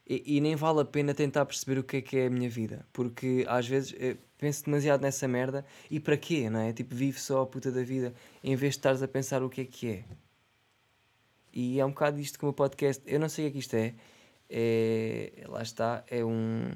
E, 0.07 0.37
e 0.37 0.41
nem 0.41 0.55
vale 0.55 0.81
a 0.81 0.85
pena 0.85 1.13
tentar 1.13 1.45
perceber 1.45 1.79
o 1.79 1.83
que 1.83 1.97
é 1.97 2.01
que 2.01 2.17
é 2.17 2.27
a 2.27 2.29
minha 2.29 2.49
vida. 2.49 2.85
Porque 2.93 3.45
às 3.47 3.67
vezes 3.67 3.95
eh, 3.97 4.17
penso 4.37 4.65
demasiado 4.65 5.01
nessa 5.01 5.27
merda. 5.27 5.65
E 5.89 5.99
para 5.99 6.17
quê, 6.17 6.49
não 6.49 6.59
é? 6.59 6.73
Tipo, 6.73 6.93
vive 6.95 7.19
só 7.19 7.41
a 7.41 7.45
puta 7.45 7.71
da 7.71 7.83
vida. 7.83 8.13
Em 8.43 8.55
vez 8.55 8.73
de 8.73 8.79
estares 8.79 9.01
a 9.01 9.07
pensar 9.07 9.41
o 9.43 9.49
que 9.49 9.61
é 9.61 9.65
que 9.65 9.89
é. 9.89 10.05
E 11.53 11.79
é 11.79 11.85
um 11.85 11.89
bocado 11.89 12.19
isto 12.19 12.37
como 12.39 12.51
o 12.51 12.53
podcast. 12.53 13.01
Eu 13.07 13.19
não 13.19 13.29
sei 13.29 13.47
o 13.47 13.51
que 13.51 13.51
é 13.51 13.53
que 13.53 13.59
isto 13.59 13.75
é. 13.75 13.95
é 14.49 15.45
lá 15.47 15.61
está. 15.61 16.03
É 16.09 16.23
um 16.23 16.71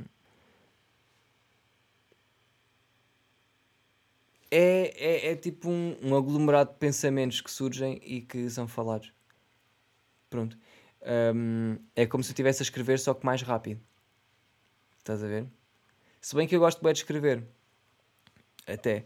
é, 4.52 4.94
é, 4.96 5.32
é 5.32 5.36
tipo 5.36 5.70
um, 5.70 5.96
um, 6.02 6.16
aglomerado 6.16 6.72
de 6.72 6.78
pensamentos 6.78 7.42
que 7.42 7.52
surgem 7.52 8.00
e 8.04 8.22
que 8.22 8.50
são 8.50 8.68
falados. 8.68 9.14
Pronto. 10.30 10.58
Um, 11.36 11.78
é 11.96 12.06
como 12.06 12.24
se 12.24 12.30
eu 12.30 12.34
estivesse 12.34 12.62
a 12.62 12.66
escrever, 12.66 13.00
só 13.00 13.14
que 13.14 13.26
mais 13.26 13.42
rápido. 13.42 13.82
Estás 14.98 15.24
a 15.24 15.28
ver? 15.28 15.48
Se 16.22 16.36
bem 16.36 16.48
que 16.48 16.56
eu 16.56 16.60
gosto 16.60 16.84
bem 16.84 16.94
de 16.94 17.00
escrever. 17.00 17.44
Até. 18.68 19.06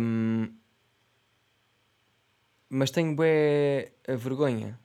Um, 0.00 0.52
mas 2.68 2.90
tenho 2.90 3.14
bem 3.16 3.90
a 4.06 4.14
vergonha. 4.14 4.78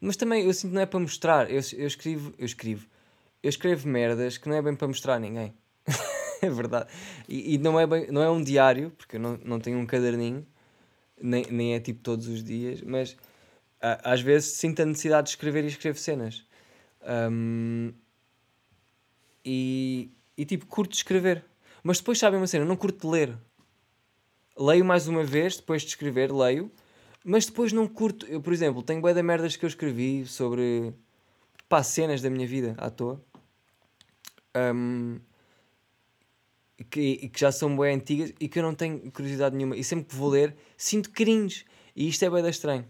Mas 0.00 0.16
também 0.16 0.44
eu 0.44 0.54
sinto 0.54 0.70
que 0.70 0.74
não 0.74 0.82
é 0.82 0.86
para 0.86 1.00
mostrar. 1.00 1.50
Eu, 1.50 1.60
eu 1.76 1.86
escrevo, 1.86 2.34
eu 2.38 2.46
escrevo. 2.46 2.86
Eu 3.42 3.48
escrevo 3.48 3.88
merdas 3.88 4.38
que 4.38 4.48
não 4.48 4.56
é 4.56 4.62
bem 4.62 4.74
para 4.74 4.88
mostrar 4.88 5.14
a 5.14 5.18
ninguém. 5.18 5.54
é 6.42 6.50
verdade. 6.50 6.90
E, 7.28 7.54
e, 7.54 7.58
não, 7.58 7.78
é 7.78 7.86
bem, 7.86 8.10
não 8.10 8.22
é 8.22 8.30
um 8.30 8.42
diário, 8.42 8.90
porque 8.90 9.16
eu 9.16 9.20
não, 9.20 9.38
não 9.44 9.60
tenho 9.60 9.78
um 9.78 9.86
caderninho, 9.86 10.46
nem, 11.20 11.44
nem 11.50 11.74
é 11.74 11.80
tipo 11.80 12.00
todos 12.02 12.28
os 12.28 12.42
dias, 12.42 12.82
mas 12.82 13.16
a, 13.80 14.12
às 14.12 14.20
vezes 14.20 14.52
sinto 14.52 14.82
a 14.82 14.84
necessidade 14.84 15.26
de 15.26 15.30
escrever 15.30 15.64
e 15.64 15.68
escrevo 15.68 15.98
cenas. 15.98 16.44
Um, 17.30 17.92
e, 19.44 20.10
e 20.36 20.44
tipo, 20.44 20.66
curto 20.66 20.90
de 20.90 20.96
escrever. 20.96 21.44
Mas 21.82 21.98
depois 21.98 22.18
sabem 22.18 22.38
uma 22.40 22.46
cena, 22.46 22.64
não 22.64 22.76
curto 22.76 23.06
de 23.06 23.06
ler. 23.06 23.38
Leio 24.58 24.84
mais 24.84 25.06
uma 25.06 25.22
vez, 25.22 25.56
depois 25.56 25.82
de 25.82 25.88
escrever, 25.88 26.32
leio, 26.32 26.70
Mas 27.24 27.46
depois 27.46 27.72
não 27.72 27.86
curto. 27.86 28.26
Eu, 28.26 28.40
por 28.40 28.52
exemplo, 28.52 28.82
tenho 28.82 29.00
bué 29.00 29.14
da 29.14 29.22
merdas 29.22 29.54
que 29.56 29.64
eu 29.64 29.68
escrevi 29.68 30.26
sobre 30.26 30.94
pá, 31.68 31.82
cenas 31.82 32.22
da 32.22 32.30
minha 32.30 32.46
vida 32.46 32.74
à 32.78 32.90
toa. 32.90 33.20
Um, 34.56 35.20
que, 36.84 37.28
que 37.28 37.40
já 37.40 37.50
são 37.50 37.76
bem 37.76 37.96
antigas 37.96 38.32
e 38.38 38.48
que 38.48 38.58
eu 38.58 38.62
não 38.62 38.74
tenho 38.74 39.10
curiosidade 39.10 39.56
nenhuma. 39.56 39.76
E 39.76 39.84
sempre 39.84 40.06
que 40.06 40.14
vou 40.14 40.28
ler, 40.28 40.56
sinto 40.76 41.10
cringe. 41.10 41.64
E 41.94 42.08
isto 42.08 42.24
é 42.24 42.30
bem 42.30 42.46
estranho. 42.48 42.86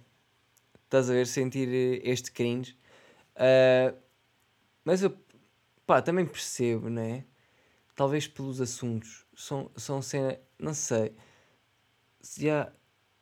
Estás 0.85 1.09
a 1.09 1.13
ver? 1.13 1.27
Sentir 1.27 1.69
eh, 1.69 2.01
este 2.11 2.33
cringe. 2.33 2.77
Uh, 3.37 3.97
mas 4.85 5.03
eu 5.03 5.17
pá, 5.87 6.03
também 6.03 6.27
percebo, 6.27 6.89
não 6.91 7.03
é? 7.03 7.25
Talvez 7.95 8.27
pelos 8.27 8.61
assuntos. 8.61 9.25
São, 9.35 9.71
são 9.77 10.03
cena. 10.03 10.39
Não 10.59 10.75
sei. 10.75 11.15
Se 12.21 12.51
há. 12.51 12.73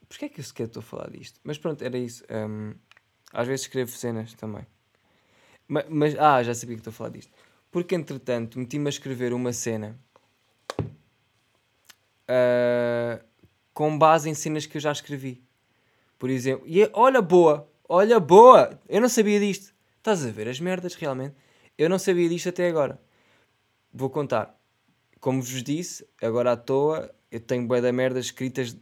Porquê 0.08 0.26
é 0.26 0.28
que 0.28 0.40
eu 0.40 0.44
sequer 0.44 0.66
estou 0.66 0.80
a 0.80 0.82
falar 0.82 1.10
disto? 1.10 1.40
Mas 1.42 1.58
pronto, 1.58 1.82
era 1.82 1.98
isso. 1.98 2.24
Um, 2.30 2.74
às 3.32 3.46
vezes 3.46 3.62
escrevo 3.62 3.90
cenas 3.90 4.32
também. 4.34 4.66
Mas, 5.66 5.86
mas, 5.88 6.18
ah, 6.18 6.42
já 6.42 6.54
sabia 6.54 6.76
que 6.76 6.80
estou 6.80 6.90
a 6.90 6.94
falar 6.94 7.10
disto. 7.10 7.32
Porque 7.70 7.94
entretanto 7.94 8.58
meti-me 8.58 8.86
a 8.86 8.90
escrever 8.90 9.32
uma 9.32 9.52
cena 9.52 9.98
uh, 12.28 13.24
com 13.72 13.98
base 13.98 14.28
em 14.28 14.34
cenas 14.34 14.66
que 14.66 14.76
eu 14.76 14.80
já 14.80 14.92
escrevi. 14.92 15.42
Por 16.18 16.30
exemplo, 16.30 16.64
e 16.66 16.82
é, 16.82 16.90
olha 16.92 17.20
boa, 17.20 17.68
olha 17.88 18.20
boa, 18.20 18.78
eu 18.88 19.00
não 19.00 19.08
sabia 19.08 19.40
disto. 19.40 19.74
Estás 19.98 20.24
a 20.24 20.30
ver 20.30 20.48
as 20.48 20.60
merdas 20.60 20.94
realmente? 20.94 21.34
Eu 21.76 21.88
não 21.88 21.98
sabia 21.98 22.28
disto 22.28 22.48
até 22.48 22.68
agora. 22.68 23.00
Vou 23.92 24.10
contar. 24.10 24.58
Como 25.20 25.42
vos 25.42 25.62
disse, 25.62 26.06
agora 26.20 26.52
à 26.52 26.56
toa, 26.56 27.10
eu 27.30 27.40
tenho 27.40 27.66
bué 27.66 27.80
da 27.80 27.92
merda 27.92 28.20
escritas 28.20 28.76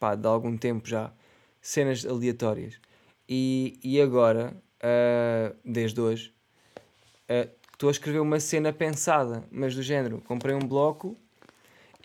pá, 0.00 0.14
de 0.14 0.26
algum 0.26 0.56
tempo 0.56 0.88
já. 0.88 1.12
Cenas 1.60 2.04
aleatórias. 2.04 2.80
E, 3.28 3.78
e 3.82 4.00
agora, 4.00 4.56
uh, 4.82 5.56
desde 5.64 6.00
hoje, 6.00 6.34
uh, 7.30 7.48
estou 7.72 7.88
a 7.88 7.92
escrever 7.92 8.18
uma 8.18 8.40
cena 8.40 8.72
pensada, 8.72 9.44
mas 9.50 9.74
do 9.74 9.82
género. 9.82 10.20
Comprei 10.22 10.54
um 10.54 10.60
bloco 10.60 11.16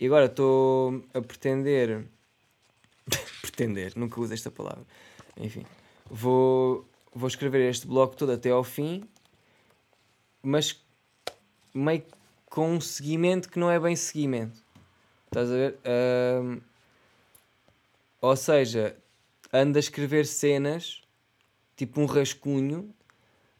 e 0.00 0.06
agora 0.06 0.26
estou 0.26 1.04
a 1.12 1.20
pretender. 1.20 2.06
pretender, 3.42 3.92
nunca 3.96 4.20
uso 4.20 4.32
esta 4.32 4.50
palavra. 4.50 4.84
Enfim, 5.36 5.64
vou, 6.10 6.86
vou 7.14 7.28
escrever 7.28 7.68
este 7.68 7.86
bloco 7.86 8.16
todo 8.16 8.32
até 8.32 8.50
ao 8.50 8.62
fim, 8.62 9.08
mas 10.42 10.80
meio 11.74 12.02
com 12.46 12.72
um 12.72 12.80
seguimento 12.80 13.48
que 13.48 13.58
não 13.58 13.70
é 13.70 13.78
bem 13.78 13.96
seguimento. 13.96 14.62
Estás 15.26 15.50
a 15.50 15.54
ver? 15.54 15.78
Ou 18.20 18.36
seja, 18.36 18.96
ando 19.52 19.78
a 19.78 19.80
escrever 19.80 20.26
cenas, 20.26 21.02
tipo 21.76 22.00
um 22.00 22.06
rascunho. 22.06 22.94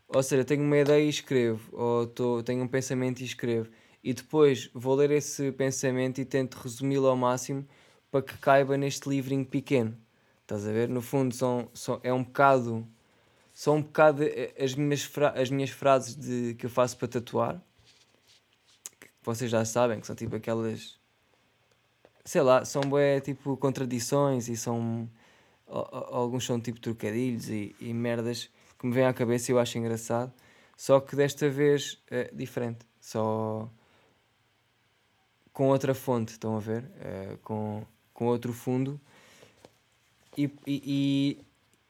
Ou 0.08 0.22
seja, 0.22 0.44
tenho 0.44 0.62
uma 0.62 0.78
ideia 0.78 1.04
e 1.04 1.08
escrevo. 1.08 1.68
Ou 1.72 2.06
tô, 2.06 2.42
tenho 2.42 2.62
um 2.62 2.68
pensamento 2.68 3.20
e 3.20 3.24
escrevo 3.24 3.70
e 4.02 4.12
depois 4.14 4.70
vou 4.72 4.94
ler 4.94 5.10
esse 5.10 5.50
pensamento 5.52 6.20
e 6.20 6.24
tento 6.24 6.54
resumi-lo 6.54 7.06
ao 7.06 7.16
máximo 7.16 7.66
para 8.10 8.22
que 8.22 8.36
caiba 8.38 8.76
neste 8.76 9.08
livrinho 9.08 9.44
pequeno. 9.44 9.96
Estás 10.42 10.66
a 10.66 10.72
ver? 10.72 10.88
No 10.88 11.02
fundo, 11.02 11.34
são, 11.34 11.68
são, 11.74 12.00
é 12.02 12.12
um 12.12 12.22
bocado. 12.22 12.86
São 13.52 13.76
um 13.76 13.82
bocado 13.82 14.22
as 14.58 14.74
minhas, 14.74 15.02
fra 15.02 15.30
as 15.30 15.50
minhas 15.50 15.70
frases 15.70 16.14
de, 16.14 16.54
que 16.54 16.66
eu 16.66 16.70
faço 16.70 16.96
para 16.96 17.08
tatuar. 17.08 17.62
Que 19.00 19.08
vocês 19.22 19.50
já 19.50 19.64
sabem, 19.64 20.00
que 20.00 20.06
são 20.06 20.16
tipo 20.16 20.36
aquelas. 20.36 20.98
Sei 22.24 22.40
lá, 22.40 22.64
são 22.64 22.82
bué, 22.82 23.20
tipo 23.20 23.56
contradições 23.56 24.48
e 24.48 24.56
são. 24.56 25.08
Alguns 25.66 26.46
são 26.46 26.58
tipo 26.58 26.80
trocadilhos 26.80 27.50
e, 27.50 27.76
e 27.78 27.92
merdas 27.92 28.48
que 28.78 28.86
me 28.86 28.94
vêm 28.94 29.04
à 29.04 29.12
cabeça 29.12 29.50
e 29.50 29.54
eu 29.54 29.58
acho 29.58 29.76
engraçado. 29.76 30.32
Só 30.76 30.98
que 31.00 31.14
desta 31.14 31.50
vez 31.50 32.00
é 32.10 32.30
diferente. 32.32 32.86
Só 33.00 33.70
com 35.58 35.70
outra 35.70 35.92
fonte, 35.92 36.28
estão 36.28 36.56
a 36.56 36.60
ver? 36.60 36.84
Uh, 36.84 37.36
com, 37.38 37.84
com 38.14 38.26
outro 38.26 38.52
fundo. 38.52 39.00
E, 40.36 40.48
e, 40.64 41.36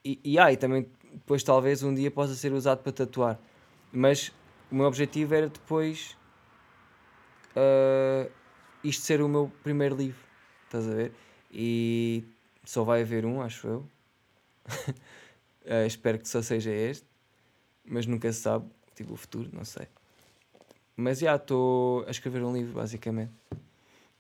e, 0.03 0.21
e, 0.25 0.39
ah, 0.39 0.51
e 0.51 0.57
também 0.57 0.89
depois 1.13 1.43
talvez 1.43 1.83
um 1.83 1.93
dia 1.93 2.11
possa 2.11 2.35
ser 2.35 2.51
usado 2.55 2.83
para 2.83 2.93
tatuar. 2.93 3.39
Mas 3.93 4.33
o 4.71 4.75
meu 4.75 4.87
objetivo 4.87 5.35
era 5.35 5.51
depois 5.51 6.17
uh, 7.55 8.33
isto 8.83 9.03
ser 9.03 9.21
o 9.21 9.29
meu 9.29 9.53
primeiro 9.63 9.95
livro. 9.95 10.25
Estás 10.65 10.89
a 10.89 10.95
ver? 10.95 11.13
E 11.53 12.25
só 12.65 12.85
vai 12.85 13.03
haver 13.03 13.27
um, 13.27 13.43
acho 13.43 13.67
eu. 13.69 13.87
uh, 15.67 15.85
espero 15.87 16.19
que 16.19 16.27
só 16.27 16.41
seja 16.41 16.71
este. 16.71 17.07
Mas 17.85 18.07
nunca 18.07 18.33
se 18.33 18.41
sabe. 18.41 18.65
Tipo, 18.95 19.13
o 19.13 19.17
futuro, 19.17 19.51
não 19.53 19.67
sei. 19.67 19.87
Mas 21.01 21.21
já 21.21 21.37
estou 21.37 22.05
a 22.09 22.11
escrever 22.11 22.43
um 22.43 22.53
livro, 22.53 22.73
basicamente. 22.73 23.31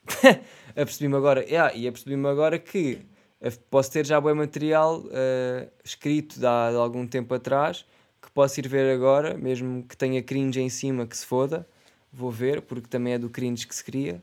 apercebi-me 0.71 1.17
agora, 1.17 1.45
yeah, 1.45 1.75
e 1.75 1.89
apercebi-me 1.89 2.29
agora 2.29 2.57
que 2.57 3.01
eh, 3.41 3.51
posso 3.69 3.91
ter 3.91 4.07
já 4.07 4.21
bom 4.21 4.33
material 4.33 5.01
uh, 5.01 5.69
escrito 5.85 6.39
de 6.39 6.47
há 6.47 6.71
de 6.71 6.77
algum 6.77 7.05
tempo 7.05 7.35
atrás 7.35 7.85
que 8.23 8.31
posso 8.31 8.61
ir 8.61 8.69
ver 8.69 8.95
agora, 8.95 9.37
mesmo 9.37 9.83
que 9.89 9.97
tenha 9.97 10.23
cringe 10.23 10.61
em 10.61 10.69
cima 10.69 11.05
que 11.05 11.17
se 11.17 11.27
foda, 11.27 11.69
vou 12.13 12.31
ver, 12.31 12.63
porque 12.63 12.87
também 12.87 13.15
é 13.15 13.19
do 13.19 13.29
cringe 13.29 13.67
que 13.67 13.75
se 13.75 13.83
cria. 13.83 14.23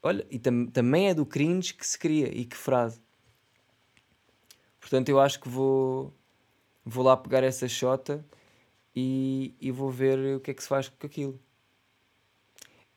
Olha, 0.00 0.24
e 0.30 0.38
tam 0.38 0.66
também 0.66 1.08
é 1.08 1.14
do 1.14 1.26
cringe 1.26 1.74
que 1.74 1.84
se 1.84 1.98
cria, 1.98 2.28
e 2.32 2.44
que 2.44 2.56
frase. 2.56 3.00
Portanto, 4.80 5.08
eu 5.08 5.18
acho 5.18 5.40
que 5.40 5.48
vou, 5.48 6.14
vou 6.84 7.04
lá 7.04 7.16
pegar 7.16 7.42
essa 7.42 7.66
shota 7.68 8.24
e, 8.94 9.56
e 9.60 9.72
vou 9.72 9.90
ver 9.90 10.36
o 10.36 10.40
que 10.40 10.52
é 10.52 10.54
que 10.54 10.62
se 10.62 10.68
faz 10.68 10.88
com 10.88 11.04
aquilo 11.04 11.36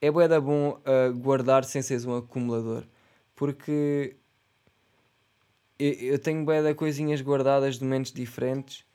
é 0.03 0.11
bué 0.11 0.27
da 0.27 0.41
bom 0.41 0.71
uh, 0.71 1.17
guardar 1.17 1.63
sem 1.63 1.81
seres 1.81 2.03
um 2.03 2.17
acumulador. 2.17 2.83
Porque 3.33 4.17
eu, 5.79 5.91
eu 5.93 6.19
tenho 6.19 6.43
bué 6.43 6.61
da 6.61 6.75
coisinhas 6.75 7.21
guardadas 7.21 7.79
de 7.79 7.85
momentos 7.85 8.11
diferentes 8.11 8.85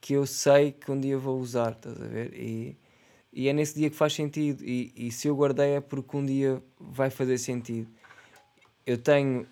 que 0.00 0.14
eu 0.14 0.26
sei 0.26 0.72
que 0.72 0.90
um 0.90 0.98
dia 0.98 1.16
vou 1.16 1.38
usar, 1.38 1.70
estás 1.70 2.02
a 2.02 2.06
ver? 2.08 2.34
E, 2.34 2.76
e 3.32 3.46
é 3.46 3.52
nesse 3.52 3.76
dia 3.76 3.88
que 3.88 3.94
faz 3.94 4.14
sentido. 4.14 4.64
E, 4.64 4.92
e 4.96 5.12
se 5.12 5.28
eu 5.28 5.36
guardei 5.36 5.76
é 5.76 5.80
porque 5.80 6.16
um 6.16 6.26
dia 6.26 6.60
vai 6.76 7.08
fazer 7.08 7.38
sentido. 7.38 7.88
Eu 8.84 8.98
tenho 8.98 9.46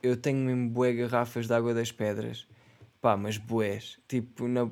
eu 0.00 0.16
tenho 0.16 0.38
mesmo 0.38 0.70
bué 0.70 0.92
garrafas 0.92 1.48
de 1.48 1.52
água 1.52 1.74
das 1.74 1.90
pedras. 1.90 2.46
Pá, 3.00 3.16
mas 3.16 3.38
bués. 3.38 3.98
Tipo, 4.06 4.46
na, 4.46 4.70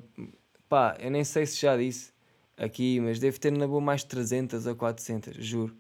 pá, 0.69 0.97
eu 1.01 1.11
nem 1.11 1.25
sei 1.25 1.45
se 1.45 1.61
já 1.61 1.77
disse 1.77 2.13
aqui, 2.61 3.01
mas 3.01 3.19
devo 3.19 3.41
ter 3.41 3.51
na 3.51 3.67
boa 3.67 3.81
mais 3.81 4.05
300 4.05 4.67
a 4.67 4.75
400, 4.75 5.45
juro. 5.45 5.75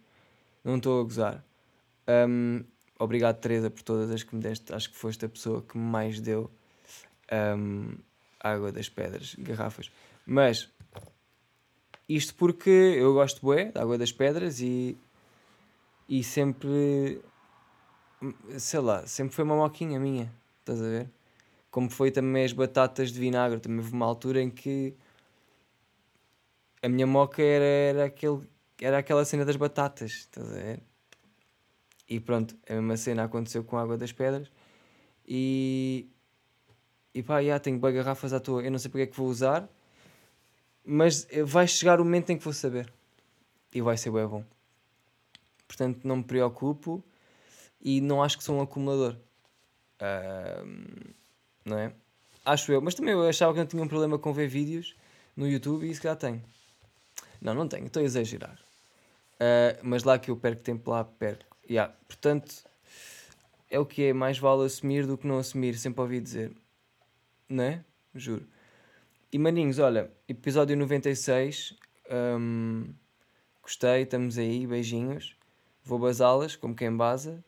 Não 0.64 0.76
estou 0.76 1.00
a 1.00 1.04
gozar. 1.04 1.44
Um, 2.08 2.64
obrigado, 2.98 3.38
Teresa, 3.38 3.70
por 3.70 3.82
todas 3.82 4.10
as 4.10 4.22
que 4.22 4.34
me 4.34 4.40
deste. 4.40 4.72
Acho 4.72 4.90
que 4.90 4.96
foste 4.96 5.24
a 5.24 5.28
pessoa 5.28 5.62
que 5.62 5.76
mais 5.76 6.20
deu 6.20 6.50
um, 7.56 7.94
água 8.40 8.72
das 8.72 8.88
pedras, 8.88 9.36
garrafas. 9.38 9.90
Mas 10.26 10.70
isto 12.08 12.34
porque 12.34 12.70
eu 12.70 13.12
gosto 13.12 13.40
bué 13.42 13.70
da 13.70 13.82
água 13.82 13.98
das 13.98 14.10
pedras 14.10 14.60
e, 14.60 14.96
e 16.08 16.24
sempre, 16.24 17.20
sei 18.58 18.80
lá, 18.80 19.06
sempre 19.06 19.34
foi 19.34 19.44
uma 19.44 19.56
moquinha 19.56 20.00
minha, 20.00 20.32
estás 20.60 20.80
a 20.80 20.84
ver? 20.84 21.10
Como 21.70 21.88
foi 21.88 22.10
também 22.10 22.44
as 22.44 22.52
batatas 22.52 23.12
de 23.12 23.20
vinagre. 23.20 23.60
Também 23.60 23.78
houve 23.78 23.92
uma 23.92 24.04
altura 24.04 24.42
em 24.42 24.50
que 24.50 24.92
a 26.82 26.88
minha 26.88 27.06
moca 27.06 27.42
era, 27.42 27.64
era, 27.64 28.04
aquele, 28.06 28.40
era 28.80 28.98
aquela 28.98 29.24
cena 29.24 29.44
das 29.44 29.56
batatas, 29.56 30.10
estás 30.12 30.50
a 30.50 30.54
ver? 30.54 30.82
E 32.08 32.18
pronto, 32.18 32.56
a 32.68 32.74
mesma 32.74 32.96
cena 32.96 33.24
aconteceu 33.24 33.62
com 33.62 33.76
a 33.76 33.82
água 33.82 33.96
das 33.96 34.12
pedras. 34.12 34.50
E, 35.26 36.08
e 37.14 37.22
pá, 37.22 37.42
já 37.42 37.58
tenho 37.58 37.78
bem 37.78 37.94
garrafas 37.94 38.32
à 38.32 38.40
toa, 38.40 38.62
eu 38.62 38.70
não 38.70 38.78
sei 38.78 38.90
porque 38.90 39.02
é 39.02 39.06
que 39.06 39.16
vou 39.16 39.28
usar, 39.28 39.68
mas 40.84 41.28
vai 41.44 41.68
chegar 41.68 42.00
o 42.00 42.04
momento 42.04 42.30
em 42.30 42.38
que 42.38 42.44
vou 42.44 42.52
saber. 42.52 42.92
E 43.72 43.80
vai 43.80 43.96
ser 43.96 44.10
bem 44.10 44.26
bom. 44.26 44.44
Portanto, 45.68 46.00
não 46.02 46.16
me 46.16 46.24
preocupo 46.24 47.04
e 47.80 48.00
não 48.00 48.22
acho 48.22 48.36
que 48.36 48.42
sou 48.42 48.56
um 48.56 48.60
acumulador. 48.60 49.16
Uh, 50.00 51.14
não 51.64 51.78
é? 51.78 51.92
Acho 52.44 52.72
eu. 52.72 52.80
Mas 52.80 52.94
também 52.94 53.12
eu 53.12 53.28
achava 53.28 53.52
que 53.52 53.60
não 53.60 53.66
tinha 53.66 53.82
um 53.82 53.88
problema 53.88 54.18
com 54.18 54.32
ver 54.32 54.48
vídeos 54.48 54.96
no 55.36 55.46
YouTube 55.46 55.86
e 55.86 55.90
isso 55.90 56.02
já 56.02 56.16
tenho. 56.16 56.42
Não, 57.40 57.54
não 57.54 57.66
tenho, 57.66 57.86
estou 57.86 58.02
a 58.02 58.04
exagerar. 58.04 58.58
Uh, 59.34 59.78
mas 59.82 60.04
lá 60.04 60.18
que 60.18 60.30
eu 60.30 60.36
perco 60.36 60.62
tempo, 60.62 60.90
lá 60.90 61.04
perco. 61.04 61.56
Yeah. 61.68 61.94
Portanto, 62.06 62.64
é 63.70 63.78
o 63.78 63.86
que 63.86 64.04
é, 64.04 64.12
mais 64.12 64.38
vale 64.38 64.64
assumir 64.64 65.06
do 65.06 65.16
que 65.16 65.26
não 65.26 65.38
assumir, 65.38 65.76
sempre 65.78 66.00
ouvi 66.00 66.20
dizer. 66.20 66.52
Não 67.48 67.64
é? 67.64 67.84
Juro. 68.14 68.46
E 69.32 69.38
maninhos, 69.38 69.78
olha, 69.78 70.10
episódio 70.28 70.76
96. 70.76 71.76
Um, 72.10 72.92
gostei, 73.62 74.02
estamos 74.02 74.36
aí, 74.36 74.66
beijinhos. 74.66 75.36
Vou 75.84 75.98
basá-las, 75.98 76.56
como 76.56 76.74
quem 76.74 76.94
basa. 76.94 77.42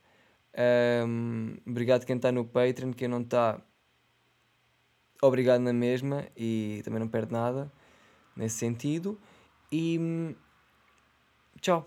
Um, 1.07 1.57
obrigado 1.66 2.05
quem 2.05 2.16
está 2.16 2.31
no 2.31 2.44
Patreon, 2.44 2.92
quem 2.92 3.09
não 3.09 3.22
está, 3.22 3.59
obrigado 5.22 5.61
na 5.61 5.72
mesma 5.72 6.26
e 6.37 6.83
também 6.85 7.00
não 7.00 7.09
perde 7.09 7.33
nada 7.33 7.72
nesse 8.37 8.57
sentido. 8.57 9.18
E 9.72 9.96
hum, 9.98 10.37
tchau. 11.61 11.85